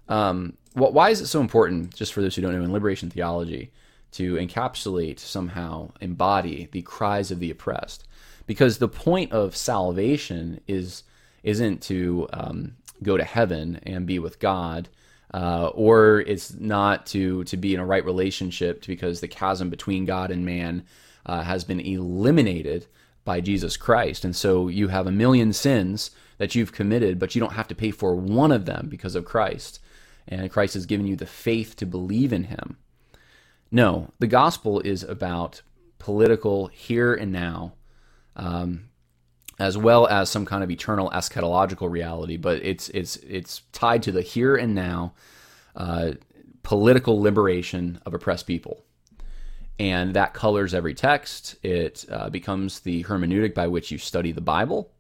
[0.09, 3.09] Um, what, why is it so important, just for those who don't know, in liberation
[3.09, 3.73] theology,
[4.13, 8.07] to encapsulate, somehow embody the cries of the oppressed?
[8.47, 11.05] Because the point of salvation is
[11.43, 14.89] isn't to um, go to heaven and be with God
[15.35, 20.05] uh, or it's not to to be in a right relationship because the chasm between
[20.05, 20.85] God and man
[21.25, 22.87] uh, has been eliminated
[23.25, 27.41] by Jesus Christ, and so you have a million sins that you've committed, but you
[27.41, 29.79] don't have to pay for one of them because of Christ,
[30.27, 32.77] and Christ has given you the faith to believe in Him.
[33.71, 35.63] No, the gospel is about
[35.99, 37.75] political here and now.
[38.37, 38.89] Um,
[39.59, 44.13] as well as some kind of eternal eschatological reality, but it's it's it's tied to
[44.13, 45.13] the here and now
[45.77, 46.13] uh,
[46.63, 48.85] political liberation of oppressed people.
[49.79, 51.57] And that colors every text.
[51.63, 54.93] It uh, becomes the hermeneutic by which you study the Bible.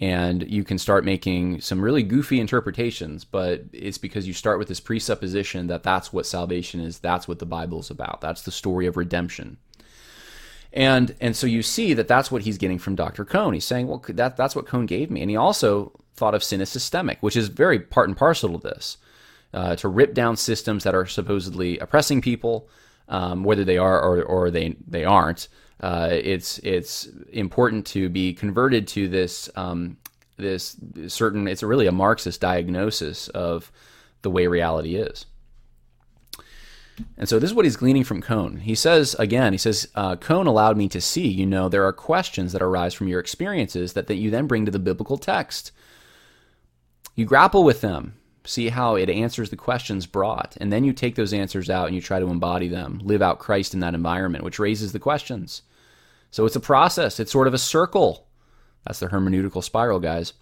[0.00, 4.68] And you can start making some really goofy interpretations, but it's because you start with
[4.68, 8.52] this presupposition that that's what salvation is, that's what the Bible is about, that's the
[8.52, 9.58] story of redemption.
[10.72, 13.24] And and so you see that that's what he's getting from Dr.
[13.24, 13.54] Cone.
[13.54, 16.60] He's saying, well, that that's what Cone gave me, and he also thought of sin
[16.60, 18.98] as systemic, which is very part and parcel to this.
[19.54, 22.68] Uh, to rip down systems that are supposedly oppressing people,
[23.08, 25.48] um, whether they are or, or they they aren't.
[25.80, 29.96] Uh, it's it's important to be converted to this um,
[30.36, 30.76] this
[31.06, 31.48] certain.
[31.48, 33.72] It's really a Marxist diagnosis of
[34.20, 35.24] the way reality is.
[37.16, 38.58] And so this is what he's gleaning from Cone.
[38.58, 41.92] He says, again, he says, uh, Cone allowed me to see, you know, there are
[41.92, 45.72] questions that arise from your experiences that, that you then bring to the biblical text.
[47.14, 51.14] You grapple with them, see how it answers the questions brought, and then you take
[51.14, 54.44] those answers out and you try to embody them, live out Christ in that environment,
[54.44, 55.62] which raises the questions.
[56.30, 58.26] So it's a process, it's sort of a circle.
[58.86, 60.32] That's the hermeneutical spiral, guys.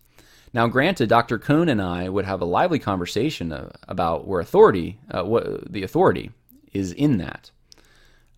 [0.53, 1.39] Now, granted, Dr.
[1.39, 5.83] Cone and I would have a lively conversation uh, about where authority, uh, what the
[5.83, 6.31] authority
[6.73, 7.51] is in that.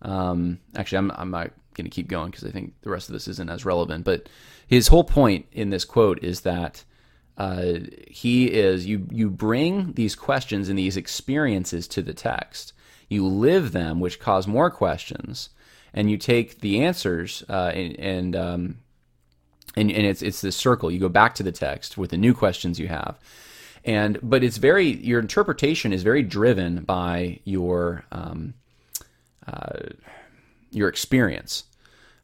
[0.01, 3.13] Um, actually, I'm, I'm not going to keep going because I think the rest of
[3.13, 4.05] this isn't as relevant.
[4.05, 4.29] But
[4.67, 6.83] his whole point in this quote is that
[7.37, 12.73] uh, he is you you bring these questions and these experiences to the text.
[13.07, 15.49] You live them, which cause more questions,
[15.93, 18.77] and you take the answers uh, and and, um,
[19.75, 20.91] and and it's it's this circle.
[20.91, 23.17] You go back to the text with the new questions you have
[23.85, 28.53] and but it's very your interpretation is very driven by your um,
[29.47, 29.89] uh,
[30.71, 31.63] your experience,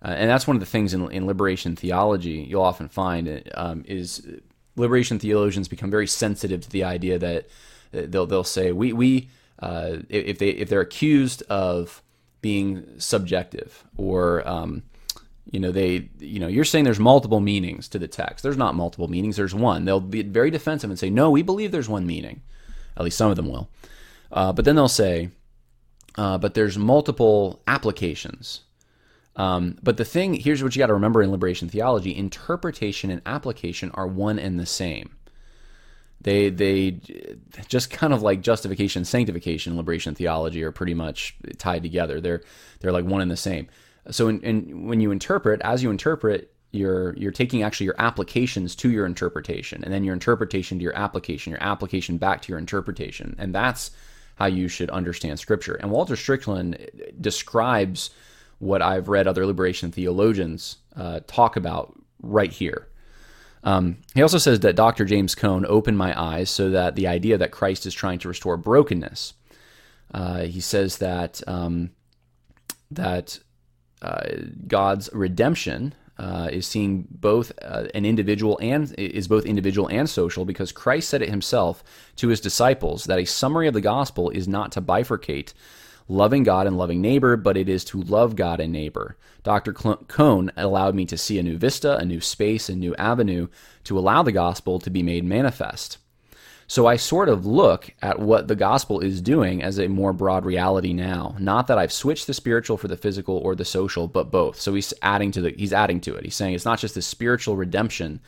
[0.03, 3.83] uh, and that's one of the things in, in liberation theology you'll often find um,
[3.87, 4.25] is
[4.75, 7.47] liberation theologians become very sensitive to the idea that
[7.93, 12.01] uh, they'll they'll say we we uh, if they if they're accused of
[12.41, 14.83] being subjective or um,
[15.55, 18.43] you know they you know you're saying there's multiple meanings to the text.
[18.43, 19.85] There's not multiple meanings there's one.
[19.85, 22.41] They'll be very defensive and say no we believe there's one meaning.
[22.97, 23.69] At least some of them will.
[24.33, 25.29] Uh, but then they'll say
[26.17, 28.61] uh, but there's multiple applications.
[29.37, 33.21] Um, but the thing here's what you got to remember in liberation theology interpretation and
[33.25, 35.15] application are one and the same.
[36.19, 36.99] They they
[37.69, 42.19] just kind of like justification and sanctification liberation theology are pretty much tied together.
[42.19, 42.41] They're
[42.81, 43.69] they're like one and the same
[44.11, 48.75] so in, in, when you interpret, as you interpret, you're you're taking actually your applications
[48.75, 52.59] to your interpretation, and then your interpretation to your application, your application back to your
[52.59, 53.91] interpretation, and that's
[54.35, 55.75] how you should understand Scripture.
[55.75, 56.89] And Walter Strickland
[57.21, 58.09] describes
[58.59, 62.87] what I've read other liberation theologians uh, talk about right here.
[63.63, 65.05] Um, he also says that Dr.
[65.05, 68.57] James Cone opened my eyes so that the idea that Christ is trying to restore
[68.57, 69.33] brokenness.
[70.13, 71.89] Uh, he says that um,
[72.91, 73.39] that
[74.67, 80.45] God's redemption uh, is seeing both uh, an individual and is both individual and social
[80.45, 81.83] because Christ said it himself
[82.17, 85.53] to his disciples that a summary of the gospel is not to bifurcate
[86.07, 89.17] loving God and loving neighbor, but it is to love God and neighbor.
[89.43, 89.73] Dr.
[89.73, 93.47] Cone allowed me to see a new vista, a new space, a new avenue
[93.85, 95.97] to allow the gospel to be made manifest.
[96.67, 100.45] So I sort of look at what the gospel is doing as a more broad
[100.45, 101.35] reality now.
[101.39, 104.59] Not that I've switched the spiritual for the physical or the social, but both.
[104.59, 106.23] So he's adding to the he's adding to it.
[106.23, 108.19] He's saying it's not just the spiritual redemption.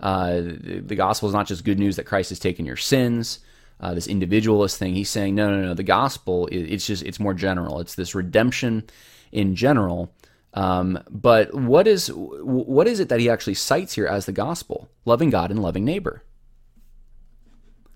[0.00, 3.40] Uh, the, the gospel is not just good news that Christ has taken your sins.
[3.80, 4.94] Uh, this individualist thing.
[4.94, 5.74] He's saying no, no, no.
[5.74, 7.80] The gospel it's just it's more general.
[7.80, 8.84] It's this redemption
[9.30, 10.12] in general.
[10.54, 14.88] Um, but what is what is it that he actually cites here as the gospel?
[15.04, 16.24] Loving God and loving neighbor.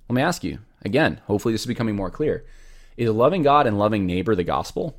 [0.09, 2.45] Let me ask you again, hopefully this is becoming more clear.
[2.97, 4.99] Is loving God and loving neighbor the gospel?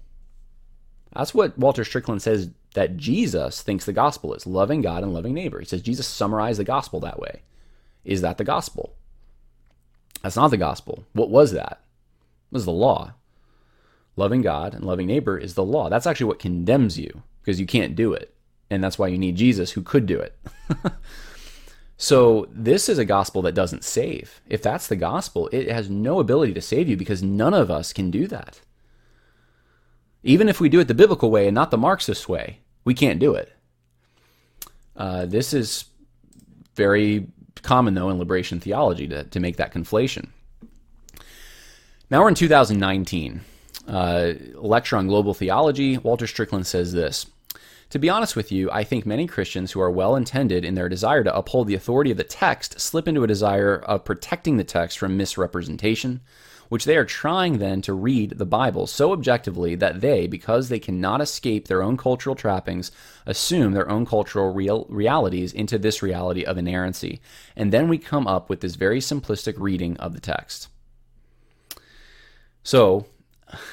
[1.15, 5.33] That's what Walter Strickland says that Jesus thinks the gospel is loving God and loving
[5.33, 5.59] neighbor.
[5.59, 7.41] He says Jesus summarized the gospel that way.
[8.03, 8.95] Is that the gospel?
[10.21, 11.05] That's not the gospel.
[11.13, 11.83] What was that?
[12.51, 13.13] It was the law.
[14.17, 15.89] Loving God and loving neighbor is the law.
[15.89, 18.33] That's actually what condemns you because you can't do it.
[18.69, 20.37] And that's why you need Jesus who could do it.
[21.97, 24.41] So this is a gospel that doesn't save.
[24.47, 27.93] If that's the gospel, it has no ability to save you because none of us
[27.93, 28.59] can do that.
[30.23, 33.19] Even if we do it the biblical way and not the Marxist way, we can't
[33.19, 33.53] do it.
[34.95, 35.85] Uh, this is
[36.75, 37.27] very
[37.61, 40.29] common, though, in liberation theology to, to make that conflation.
[42.09, 43.41] Now we're in 2019.
[43.87, 45.97] Uh, lecture on global theology.
[45.97, 47.27] Walter Strickland says this
[47.89, 50.89] to be honest with you, I think many Christians who are well intended in their
[50.89, 54.63] desire to uphold the authority of the text slip into a desire of protecting the
[54.63, 56.21] text from misrepresentation,
[56.69, 60.79] which they are trying then to read the Bible so objectively that they, because they
[60.79, 62.91] cannot escape their own cultural trappings,
[63.25, 67.21] assume their own cultural real realities into this reality of inerrancy.
[67.55, 70.69] And then we come up with this very simplistic reading of the text.
[72.63, 73.05] So,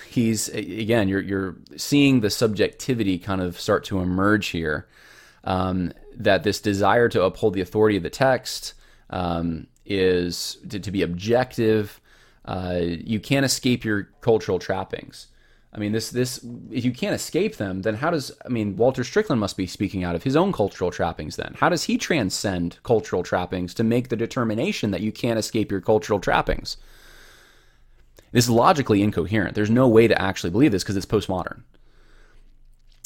[0.08, 4.86] he's again you're you're seeing the subjectivity kind of start to emerge here
[5.44, 8.74] um, that this desire to uphold the authority of the text
[9.10, 12.00] um, is to, to, be objective
[12.44, 15.28] uh, you can't escape your cultural trappings
[15.74, 19.04] I mean, this this if you can't escape them, then how does I mean Walter
[19.04, 21.54] Strickland must be speaking out of his own cultural trappings then.
[21.58, 25.80] How does he transcend cultural trappings to make the determination that you can't escape your
[25.80, 26.76] cultural trappings?
[28.32, 29.54] This is logically incoherent.
[29.54, 31.62] There's no way to actually believe this because it's postmodern.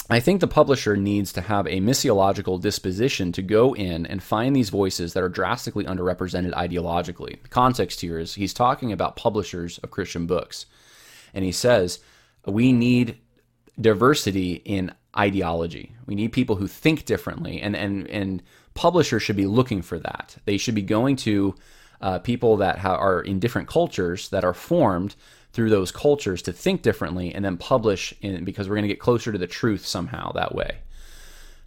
[0.08, 4.54] I think the publisher needs to have a missiological disposition to go in and find
[4.54, 7.42] these voices that are drastically underrepresented ideologically.
[7.42, 10.66] The context here is he's talking about publishers of Christian books.
[11.34, 11.98] And he says,
[12.46, 13.18] we need
[13.80, 15.96] diversity in ideology.
[16.06, 17.60] We need people who think differently.
[17.60, 18.42] And, and, and
[18.74, 20.36] publishers should be looking for that.
[20.44, 21.56] They should be going to
[22.00, 25.14] uh, people that ha- are in different cultures that are formed
[25.52, 29.00] through those cultures to think differently and then publish in because we're going to get
[29.00, 30.78] closer to the truth somehow that way.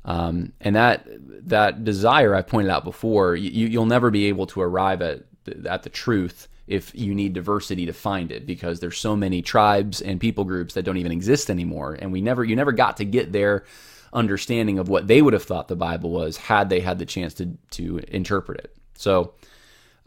[0.06, 1.06] Um, and that
[1.48, 5.24] that desire I pointed out before, you, you'll never be able to arrive at
[5.66, 10.02] at the truth if you need diversity to find it because there's so many tribes
[10.02, 13.06] and people groups that don't even exist anymore and we never you never got to
[13.06, 13.66] get their
[14.14, 17.34] understanding of what they would have thought the bible was had they had the chance
[17.34, 19.34] to to interpret it so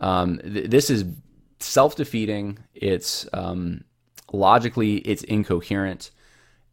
[0.03, 1.05] um, th- this is
[1.61, 2.59] self-defeating.
[2.75, 3.85] It's um,
[4.33, 6.11] logically it's incoherent.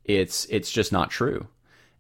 [0.04, 1.48] It's it's just not true.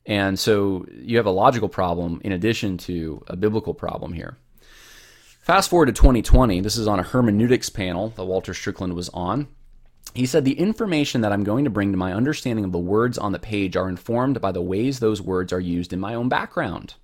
[0.05, 4.37] And so you have a logical problem in addition to a biblical problem here.
[5.41, 6.61] Fast forward to 2020.
[6.61, 9.47] This is on a hermeneutics panel that Walter Strickland was on.
[10.15, 13.17] He said, The information that I'm going to bring to my understanding of the words
[13.17, 16.29] on the page are informed by the ways those words are used in my own
[16.29, 16.95] background.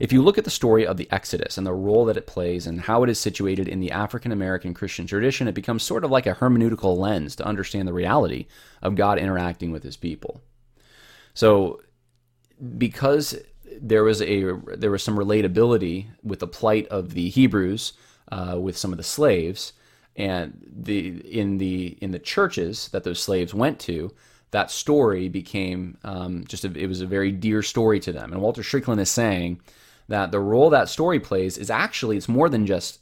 [0.00, 2.66] If you look at the story of the Exodus and the role that it plays
[2.66, 6.10] and how it is situated in the African American Christian tradition, it becomes sort of
[6.10, 8.46] like a hermeneutical lens to understand the reality
[8.82, 10.40] of God interacting with his people.
[11.32, 11.80] So,
[12.78, 13.36] because
[13.80, 17.92] there was a there was some relatability with the plight of the Hebrews
[18.30, 19.72] uh, with some of the slaves,
[20.16, 24.12] and the in the in the churches that those slaves went to,
[24.50, 28.32] that story became um, just a, it was a very dear story to them.
[28.32, 29.60] And Walter Strickland is saying
[30.08, 33.00] that the role that story plays is actually it's more than just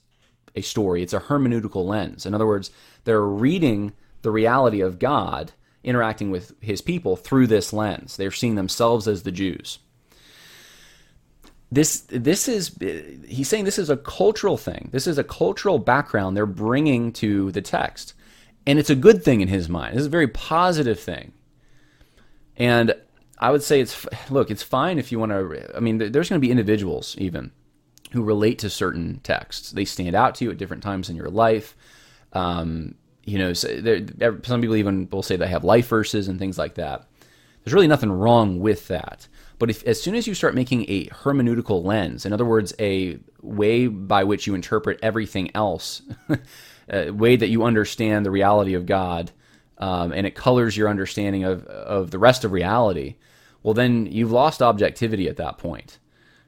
[0.54, 2.26] a story it's a hermeneutical lens.
[2.26, 2.70] In other words
[3.04, 3.92] they're reading
[4.22, 5.52] the reality of god
[5.84, 8.16] interacting with his people through this lens.
[8.16, 9.78] They're seeing themselves as the jews.
[11.70, 12.76] This this is
[13.26, 14.90] he's saying this is a cultural thing.
[14.92, 18.14] This is a cultural background they're bringing to the text.
[18.66, 19.94] And it's a good thing in his mind.
[19.94, 21.32] This is a very positive thing.
[22.56, 22.94] And
[23.42, 25.76] I would say it's look, it's fine if you want to.
[25.76, 27.50] I mean, there's going to be individuals even
[28.12, 29.72] who relate to certain texts.
[29.72, 31.76] They stand out to you at different times in your life.
[32.32, 33.68] Um, you know, so
[34.44, 37.08] some people even will say they have life verses and things like that.
[37.64, 39.26] There's really nothing wrong with that.
[39.58, 43.18] But if as soon as you start making a hermeneutical lens, in other words, a
[43.40, 46.02] way by which you interpret everything else,
[46.88, 49.32] a way that you understand the reality of God,
[49.78, 53.16] um, and it colors your understanding of of the rest of reality,
[53.62, 55.98] well, then you've lost objectivity at that point,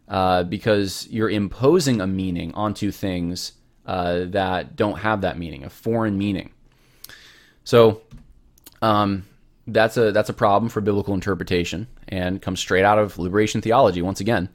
[0.09, 3.53] uh, because you're imposing a meaning onto things
[3.87, 6.51] uh, that don't have that meaning, a foreign meaning.
[7.65, 8.03] So,
[8.83, 9.25] um,
[9.67, 14.03] that's a that's a problem for biblical interpretation and comes straight out of liberation theology
[14.03, 14.51] once again.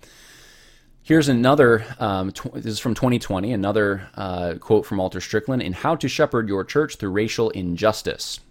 [1.01, 5.73] Here's another, um, tw- this is from 2020, another uh, quote from Walter Strickland in
[5.73, 8.41] How to Shepherd Your Church Through Racial Injustice.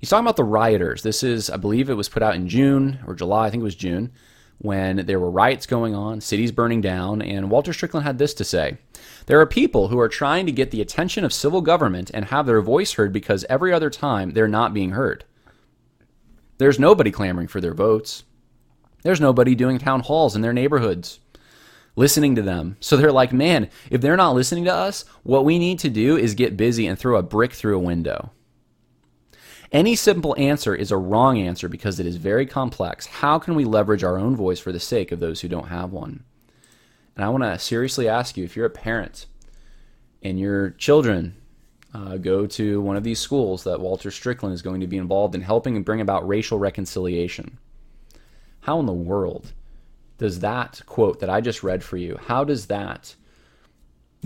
[0.00, 1.02] He's talking about the rioters.
[1.02, 3.64] This is, I believe it was put out in June or July, I think it
[3.64, 4.10] was June,
[4.56, 8.44] when there were riots going on, cities burning down, and Walter Strickland had this to
[8.44, 8.78] say
[9.26, 12.46] There are people who are trying to get the attention of civil government and have
[12.46, 15.24] their voice heard because every other time they're not being heard.
[16.56, 18.24] There's nobody clamoring for their votes.
[19.02, 21.20] There's nobody doing town halls in their neighborhoods,
[21.96, 22.76] listening to them.
[22.80, 26.16] So they're like, man, if they're not listening to us, what we need to do
[26.16, 28.30] is get busy and throw a brick through a window.
[29.72, 33.06] Any simple answer is a wrong answer because it is very complex.
[33.06, 35.92] How can we leverage our own voice for the sake of those who don't have
[35.92, 36.24] one?
[37.14, 39.26] And I want to seriously ask you if you're a parent
[40.22, 41.36] and your children
[41.94, 45.34] uh, go to one of these schools that Walter Strickland is going to be involved
[45.34, 47.58] in helping and bring about racial reconciliation.
[48.60, 49.52] How in the world
[50.18, 53.14] does that quote that I just read for you, how does that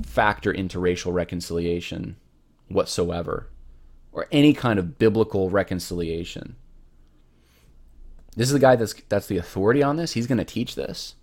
[0.03, 2.17] factor into racial reconciliation
[2.69, 3.49] whatsoever?
[4.15, 6.57] Or any kind of biblical reconciliation?
[8.37, 10.13] This is the guy that's that's the authority on this.
[10.13, 11.17] He's going to teach this.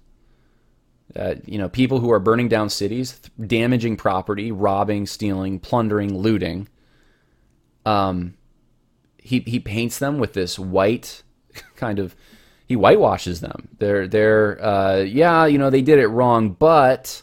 [1.16, 6.70] Uh, you know, people who are burning down cities, damaging property, robbing, stealing, plundering, looting.
[7.86, 8.36] Um,
[9.18, 11.24] he he paints them with this white
[11.76, 12.16] kind of
[12.66, 13.70] he whitewashes them.
[13.80, 17.22] They're they're uh, yeah, you know, they did it wrong, but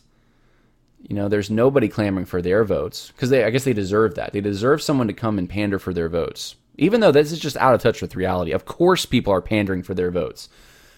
[1.08, 4.32] you know, there's nobody clamoring for their votes because they I guess they deserve that.
[4.32, 6.54] They deserve someone to come and pander for their votes.
[6.76, 8.52] Even though this is just out of touch with reality.
[8.52, 10.48] Of course people are pandering for their votes.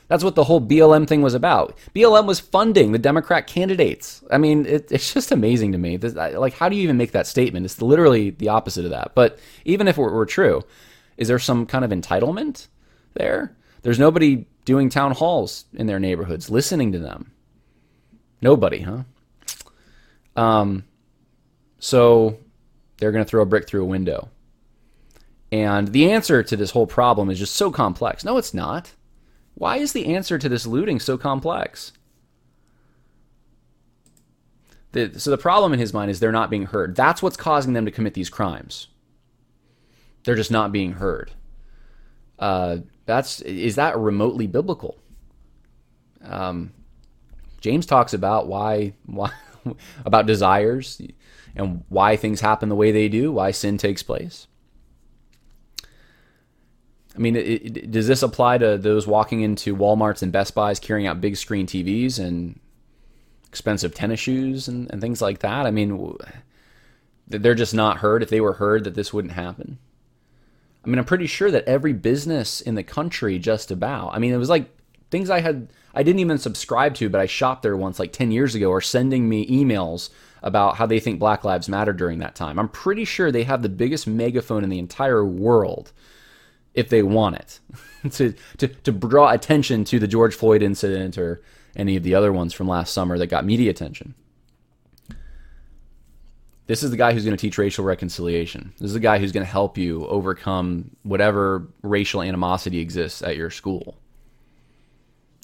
[0.09, 1.79] That's what the whole BLM thing was about.
[1.95, 4.25] BLM was funding the Democrat candidates.
[4.29, 5.97] I mean, it, it's just amazing to me.
[5.97, 7.65] This, like, how do you even make that statement?
[7.65, 9.13] It's literally the opposite of that.
[9.15, 10.65] But even if it were true,
[11.17, 12.67] is there some kind of entitlement
[13.15, 13.57] there?
[13.83, 17.31] There's nobody doing town halls in their neighborhoods, listening to them.
[18.43, 19.05] Nobody, huh?
[20.41, 20.85] Um,
[21.79, 22.39] so
[22.97, 24.31] they're going to throw a brick through a window.
[25.53, 28.25] And the answer to this whole problem is just so complex.
[28.25, 28.95] No, it's not.
[29.55, 31.93] Why is the answer to this looting so complex?
[34.93, 36.97] The, so the problem in his mind is they're not being heard.
[36.97, 38.89] That's what's causing them to commit these crimes.
[40.25, 41.33] They're just not being heard.
[42.39, 44.97] Uh, that's is that remotely biblical?
[46.23, 46.73] Um,
[47.61, 49.31] James talks about why why
[50.05, 51.01] about desires
[51.55, 54.47] and why things happen the way they do, why sin takes place.
[57.15, 60.79] I mean, it, it, does this apply to those walking into Walmarts and Best Buys
[60.79, 62.59] carrying out big screen TVs and
[63.49, 65.67] expensive tennis shoes and, and things like that?
[65.67, 66.17] I mean,
[67.27, 68.23] they're just not heard.
[68.23, 69.79] If they were heard, that this wouldn't happen.
[70.85, 74.33] I mean, I'm pretty sure that every business in the country, just about, I mean,
[74.33, 74.71] it was like
[75.11, 78.31] things I had, I didn't even subscribe to, but I shopped there once like 10
[78.31, 80.11] years ago, are sending me emails
[80.43, 82.59] about how they think Black Lives Matter during that time.
[82.59, 85.93] I'm pretty sure they have the biggest megaphone in the entire world
[86.75, 87.61] if they want it
[88.13, 91.43] to, to, to draw attention to the George Floyd incident or
[91.77, 94.15] any of the other ones from last summer that got media attention.
[96.67, 98.73] This is the guy who's going to teach racial reconciliation.
[98.79, 103.37] This is the guy who's going to help you overcome whatever racial animosity exists at
[103.37, 103.99] your school.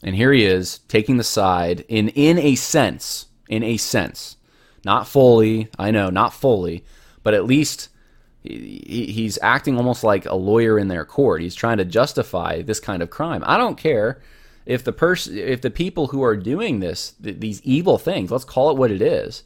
[0.02, 4.36] And here he is taking the side in in a sense, in a sense,
[4.84, 6.84] not fully, I know, not fully,
[7.22, 7.88] but at least
[8.42, 11.42] he's acting almost like a lawyer in their court.
[11.42, 13.42] He's trying to justify this kind of crime.
[13.46, 14.22] I don't care
[14.64, 18.44] if the person, if the people who are doing this, th- these evil things, let's
[18.44, 19.44] call it what it is.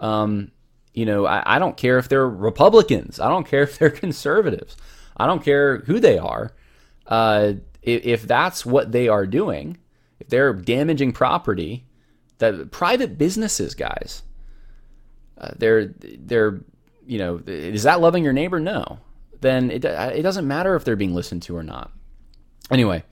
[0.00, 0.52] Um,
[0.94, 3.20] you know, I, I, don't care if they're Republicans.
[3.20, 4.76] I don't care if they're conservatives.
[5.16, 6.52] I don't care who they are.
[7.06, 9.78] Uh, if, that's what they are doing,
[10.20, 11.84] if they're damaging property,
[12.38, 14.22] that private businesses, guys,
[15.38, 16.60] uh, they're they're
[17.08, 18.60] you know, is that loving your neighbor?
[18.60, 18.98] No.
[19.40, 21.90] Then it, it doesn't matter if they're being listened to or not.
[22.70, 23.02] Anyway,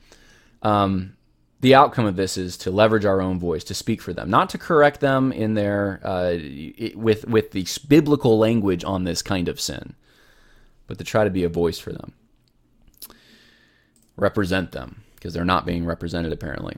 [0.62, 1.16] um,
[1.60, 4.50] the outcome of this is to leverage our own voice to speak for them, not
[4.50, 6.36] to correct them in their uh,
[6.94, 9.94] with with the biblical language on this kind of sin,
[10.86, 12.12] but to try to be a voice for them,
[14.16, 16.76] represent them because they're not being represented apparently.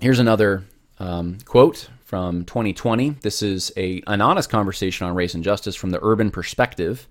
[0.00, 0.64] Here's another
[0.98, 3.10] um, quote from 2020.
[3.22, 7.06] This is a an honest conversation on race and justice from the urban perspective.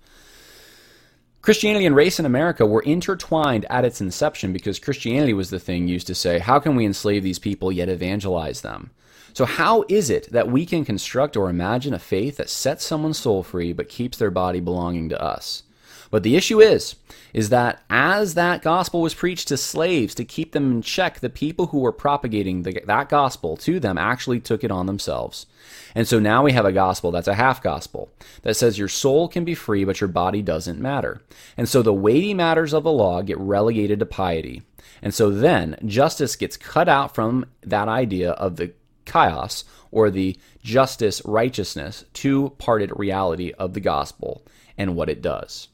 [1.42, 5.88] Christianity and race in America were intertwined at its inception because Christianity was the thing
[5.88, 8.90] used to say, how can we enslave these people yet evangelize them?
[9.32, 13.18] So, how is it that we can construct or imagine a faith that sets someone's
[13.18, 15.62] soul free but keeps their body belonging to us?
[16.10, 16.96] But the issue is,
[17.32, 21.30] is that as that gospel was preached to slaves to keep them in check, the
[21.30, 25.46] people who were propagating the, that gospel to them actually took it on themselves.
[25.94, 28.10] And so now we have a gospel that's a half gospel
[28.42, 31.22] that says your soul can be free, but your body doesn't matter.
[31.56, 34.62] And so the weighty matters of the law get relegated to piety.
[35.02, 38.72] And so then justice gets cut out from that idea of the
[39.04, 44.44] chaos or the justice righteousness two parted reality of the gospel
[44.76, 45.68] and what it does.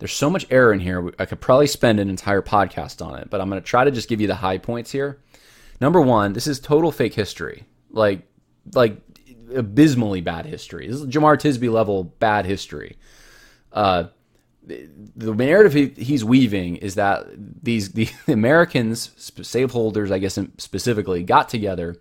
[0.00, 1.12] There's so much error in here.
[1.18, 3.90] I could probably spend an entire podcast on it, but I'm going to try to
[3.90, 5.20] just give you the high points here.
[5.80, 8.22] Number one, this is total fake history, like
[8.74, 9.00] like
[9.54, 10.86] abysmally bad history.
[10.86, 12.96] This is Jemar Tisby level bad history.
[13.72, 14.04] Uh,
[14.64, 17.26] the, narrative he, he's weaving is that
[17.62, 21.96] these the Americans, slaveholders, I guess specifically, got together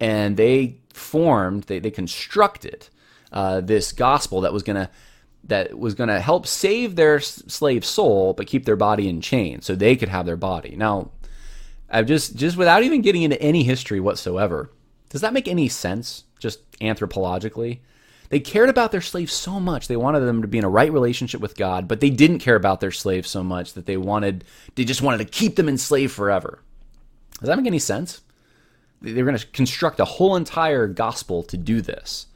[0.00, 2.88] and they formed, they, they constructed
[3.32, 4.90] uh, this gospel that was going to
[5.44, 9.66] that was going to help save their slave soul but keep their body in chains
[9.66, 10.76] so they could have their body.
[10.76, 11.10] Now,
[11.90, 14.70] I've just just without even getting into any history whatsoever,
[15.08, 17.80] does that make any sense just anthropologically?
[18.28, 19.88] They cared about their slaves so much.
[19.88, 22.56] They wanted them to be in a right relationship with God, but they didn't care
[22.56, 26.12] about their slaves so much that they wanted they just wanted to keep them enslaved
[26.12, 26.60] forever.
[27.40, 28.20] Does that make any sense?
[29.00, 32.26] They were going to construct a whole entire gospel to do this.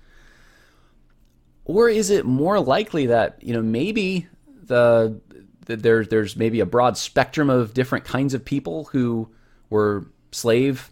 [1.64, 4.26] Or is it more likely that, you know, maybe
[4.64, 5.20] the,
[5.66, 9.28] the there, there's maybe a broad spectrum of different kinds of people who
[9.70, 10.90] were slave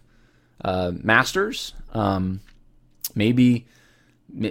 [0.63, 1.73] uh, masters?
[1.93, 2.41] Um,
[3.15, 3.67] maybe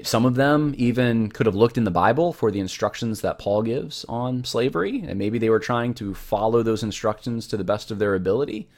[0.02, 3.62] some of them even could have looked in the Bible for the instructions that Paul
[3.62, 7.90] gives on slavery, and maybe they were trying to follow those instructions to the best
[7.90, 8.68] of their ability.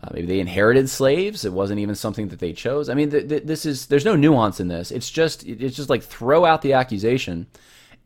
[0.00, 1.44] Uh, maybe they inherited slaves.
[1.44, 2.88] It wasn't even something that they chose.
[2.88, 4.90] I mean, th- th- this is there's no nuance in this.
[4.90, 7.46] It's just it's just like throw out the accusation,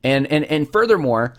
[0.02, 1.34] and and and furthermore,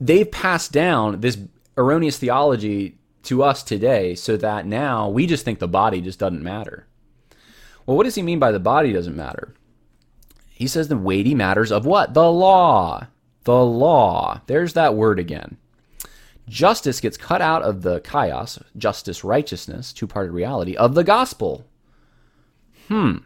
[0.00, 1.38] they've passed down this
[1.76, 6.42] erroneous theology to us today, so that now we just think the body just doesn't
[6.42, 6.86] matter.
[7.86, 9.54] Well, what does he mean by the body doesn't matter?
[10.50, 12.14] He says the weighty matters of what?
[12.14, 13.08] The law.
[13.44, 14.40] The law.
[14.46, 15.56] There's that word again.
[16.52, 21.64] Justice gets cut out of the chaos, justice, righteousness, two parted reality of the gospel.
[22.88, 23.18] Hmm.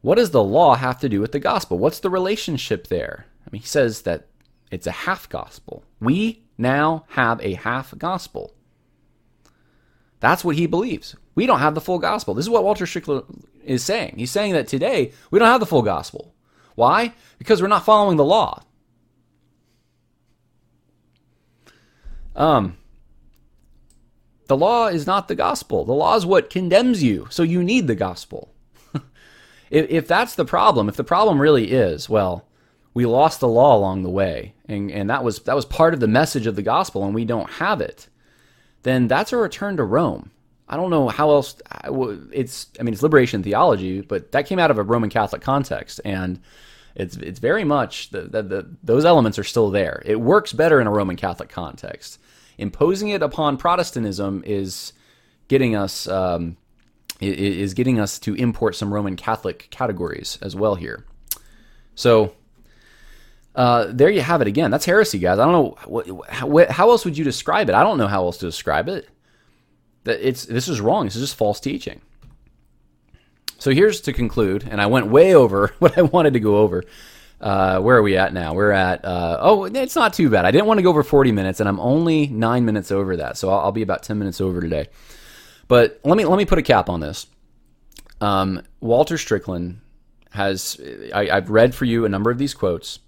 [0.00, 1.78] What does the law have to do with the gospel?
[1.78, 3.26] What's the relationship there?
[3.46, 4.26] I mean, he says that
[4.72, 5.84] it's a half gospel.
[6.00, 8.52] We now have a half gospel.
[10.18, 11.14] That's what he believes.
[11.36, 12.34] We don't have the full gospel.
[12.34, 14.16] This is what Walter Strickland is saying.
[14.16, 16.34] He's saying that today we don't have the full gospel.
[16.74, 17.14] Why?
[17.38, 18.64] Because we're not following the law.
[22.40, 22.78] Um,
[24.46, 25.84] the law is not the gospel.
[25.84, 27.28] The law is what condemns you.
[27.30, 28.52] So you need the gospel.
[29.70, 32.46] if, if that's the problem, if the problem really is, well,
[32.94, 36.00] we lost the law along the way, and, and that was that was part of
[36.00, 38.08] the message of the gospel, and we don't have it,
[38.82, 40.30] then that's a return to Rome.
[40.66, 41.56] I don't know how else
[42.32, 42.66] it's.
[42.80, 46.40] I mean, it's liberation theology, but that came out of a Roman Catholic context, and
[46.94, 50.02] it's it's very much the, the, the, those elements are still there.
[50.04, 52.18] It works better in a Roman Catholic context.
[52.60, 54.92] Imposing it upon Protestantism is
[55.48, 56.56] getting us um,
[57.20, 61.04] is getting us to import some Roman Catholic categories as well here.
[61.94, 62.34] So
[63.54, 64.70] uh, there you have it again.
[64.70, 65.38] That's heresy, guys.
[65.38, 67.74] I don't know how, how, else would you describe it.
[67.74, 69.08] I don't know how else to describe it.
[70.04, 71.04] That it's this is wrong.
[71.04, 72.00] This is just false teaching.
[73.58, 76.84] So here's to conclude, and I went way over what I wanted to go over.
[77.40, 78.52] Uh, where are we at now?
[78.52, 80.44] We're at uh, oh, it's not too bad.
[80.44, 83.38] I didn't want to go over 40 minutes, and I'm only nine minutes over that,
[83.38, 84.88] so I'll, I'll be about 10 minutes over today.
[85.66, 87.26] But let me let me put a cap on this.
[88.20, 89.80] Um, Walter Strickland
[90.32, 90.78] has
[91.14, 92.98] I, have read for you a number of these quotes.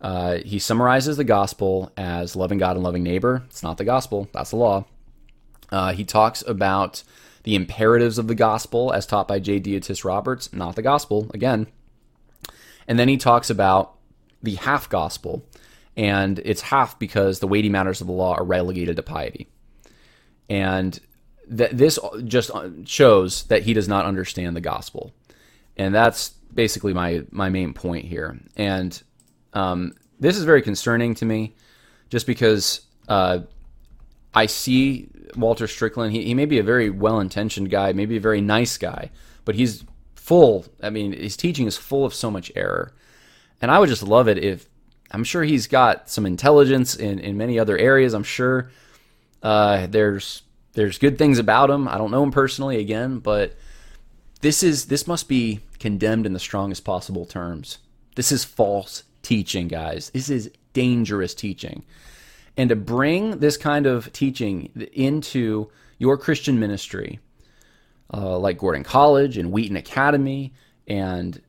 [0.00, 3.42] Uh, he summarizes the gospel as loving God and loving neighbor.
[3.46, 4.86] It's not the gospel; that's the law.
[5.70, 7.02] Uh, he talks about
[7.42, 9.60] the imperatives of the gospel as taught by J.
[9.60, 11.66] Deotis Roberts, not the gospel, again.
[12.88, 13.94] And then he talks about
[14.42, 15.44] the half gospel,
[15.96, 19.48] and it's half because the weighty matters of the law are relegated to piety.
[20.48, 20.98] And
[21.48, 22.50] that this just
[22.84, 25.14] shows that he does not understand the gospel.
[25.76, 28.38] And that's basically my my main point here.
[28.56, 29.00] And
[29.52, 31.54] um, this is very concerning to me,
[32.08, 33.40] just because uh,
[34.34, 36.12] I see Walter Strickland.
[36.12, 39.10] He, he may be a very well intentioned guy, maybe a very nice guy,
[39.44, 39.84] but he's
[40.26, 40.66] full.
[40.82, 42.92] I mean, his teaching is full of so much error.
[43.62, 44.68] And I would just love it if
[45.12, 48.12] I'm sure he's got some intelligence in, in many other areas.
[48.12, 48.72] I'm sure
[49.40, 51.86] uh, there's there's good things about him.
[51.86, 53.54] I don't know him personally again, but
[54.40, 57.78] this is this must be condemned in the strongest possible terms.
[58.16, 60.10] This is false teaching, guys.
[60.10, 61.84] This is dangerous teaching.
[62.56, 67.20] And to bring this kind of teaching into your Christian ministry,
[68.12, 70.52] uh, like Gordon College and Wheaton Academy,
[70.86, 71.40] and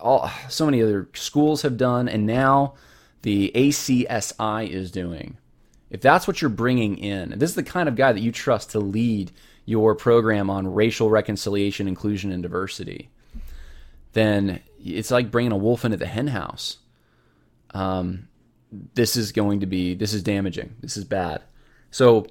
[0.00, 2.74] all, so many other schools have done, and now
[3.22, 5.36] the ACSI is doing.
[5.90, 8.70] If that's what you're bringing in, this is the kind of guy that you trust
[8.70, 9.30] to lead
[9.64, 13.10] your program on racial reconciliation, inclusion, and diversity,
[14.12, 16.78] then it's like bringing a wolf into the henhouse.
[17.72, 18.28] Um,
[18.94, 20.74] this is going to be this is damaging.
[20.80, 21.42] This is bad.
[21.90, 22.26] So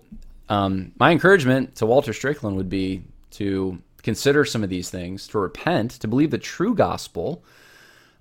[0.50, 5.40] um, my encouragement to Walter Strickland would be to consider some of these things, to
[5.40, 7.44] repent, to believe the true gospel,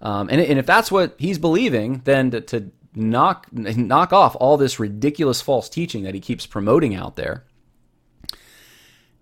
[0.03, 4.57] um, and, and if that's what he's believing, then to, to knock knock off all
[4.57, 7.45] this ridiculous false teaching that he keeps promoting out there.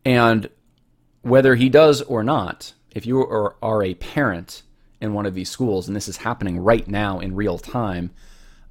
[0.04, 0.48] And
[1.22, 4.62] whether he does or not, if you are, are a parent
[5.00, 8.10] in one of these schools, and this is happening right now in real time,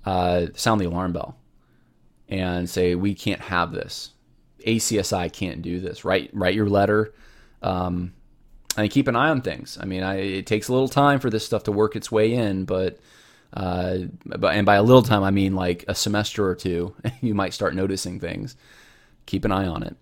[0.05, 1.37] uh, sound the alarm bell
[2.29, 4.11] and say we can't have this.
[4.65, 6.05] ACSI can't do this.
[6.05, 7.13] Write write your letter,
[7.61, 8.13] um,
[8.77, 9.77] and keep an eye on things.
[9.81, 12.33] I mean, I, it takes a little time for this stuff to work its way
[12.33, 12.99] in, but
[13.53, 16.95] uh, but and by a little time I mean like a semester or two.
[17.21, 18.55] you might start noticing things.
[19.25, 19.95] Keep an eye on it.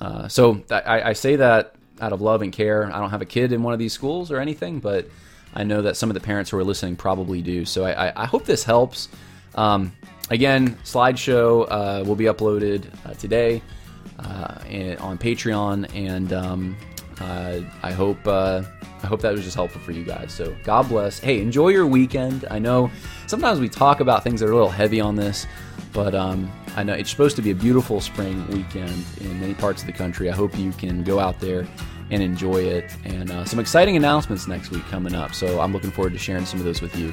[0.00, 2.90] Uh, so I, I say that out of love and care.
[2.92, 5.08] I don't have a kid in one of these schools or anything, but
[5.54, 7.64] I know that some of the parents who are listening probably do.
[7.64, 9.08] So I, I, I hope this helps.
[9.54, 9.92] Um,
[10.28, 13.62] again, slideshow uh, will be uploaded uh, today
[14.18, 16.76] uh, on Patreon, and um,
[17.20, 18.62] uh, I hope uh,
[19.02, 20.32] I hope that was just helpful for you guys.
[20.32, 21.18] So God bless.
[21.18, 22.44] Hey, enjoy your weekend.
[22.50, 22.90] I know
[23.26, 25.46] sometimes we talk about things that are a little heavy on this,
[25.92, 29.82] but um, I know it's supposed to be a beautiful spring weekend in many parts
[29.82, 30.30] of the country.
[30.30, 31.66] I hope you can go out there
[32.10, 32.94] and enjoy it.
[33.04, 35.34] And uh, some exciting announcements next week coming up.
[35.34, 37.12] So I'm looking forward to sharing some of those with you.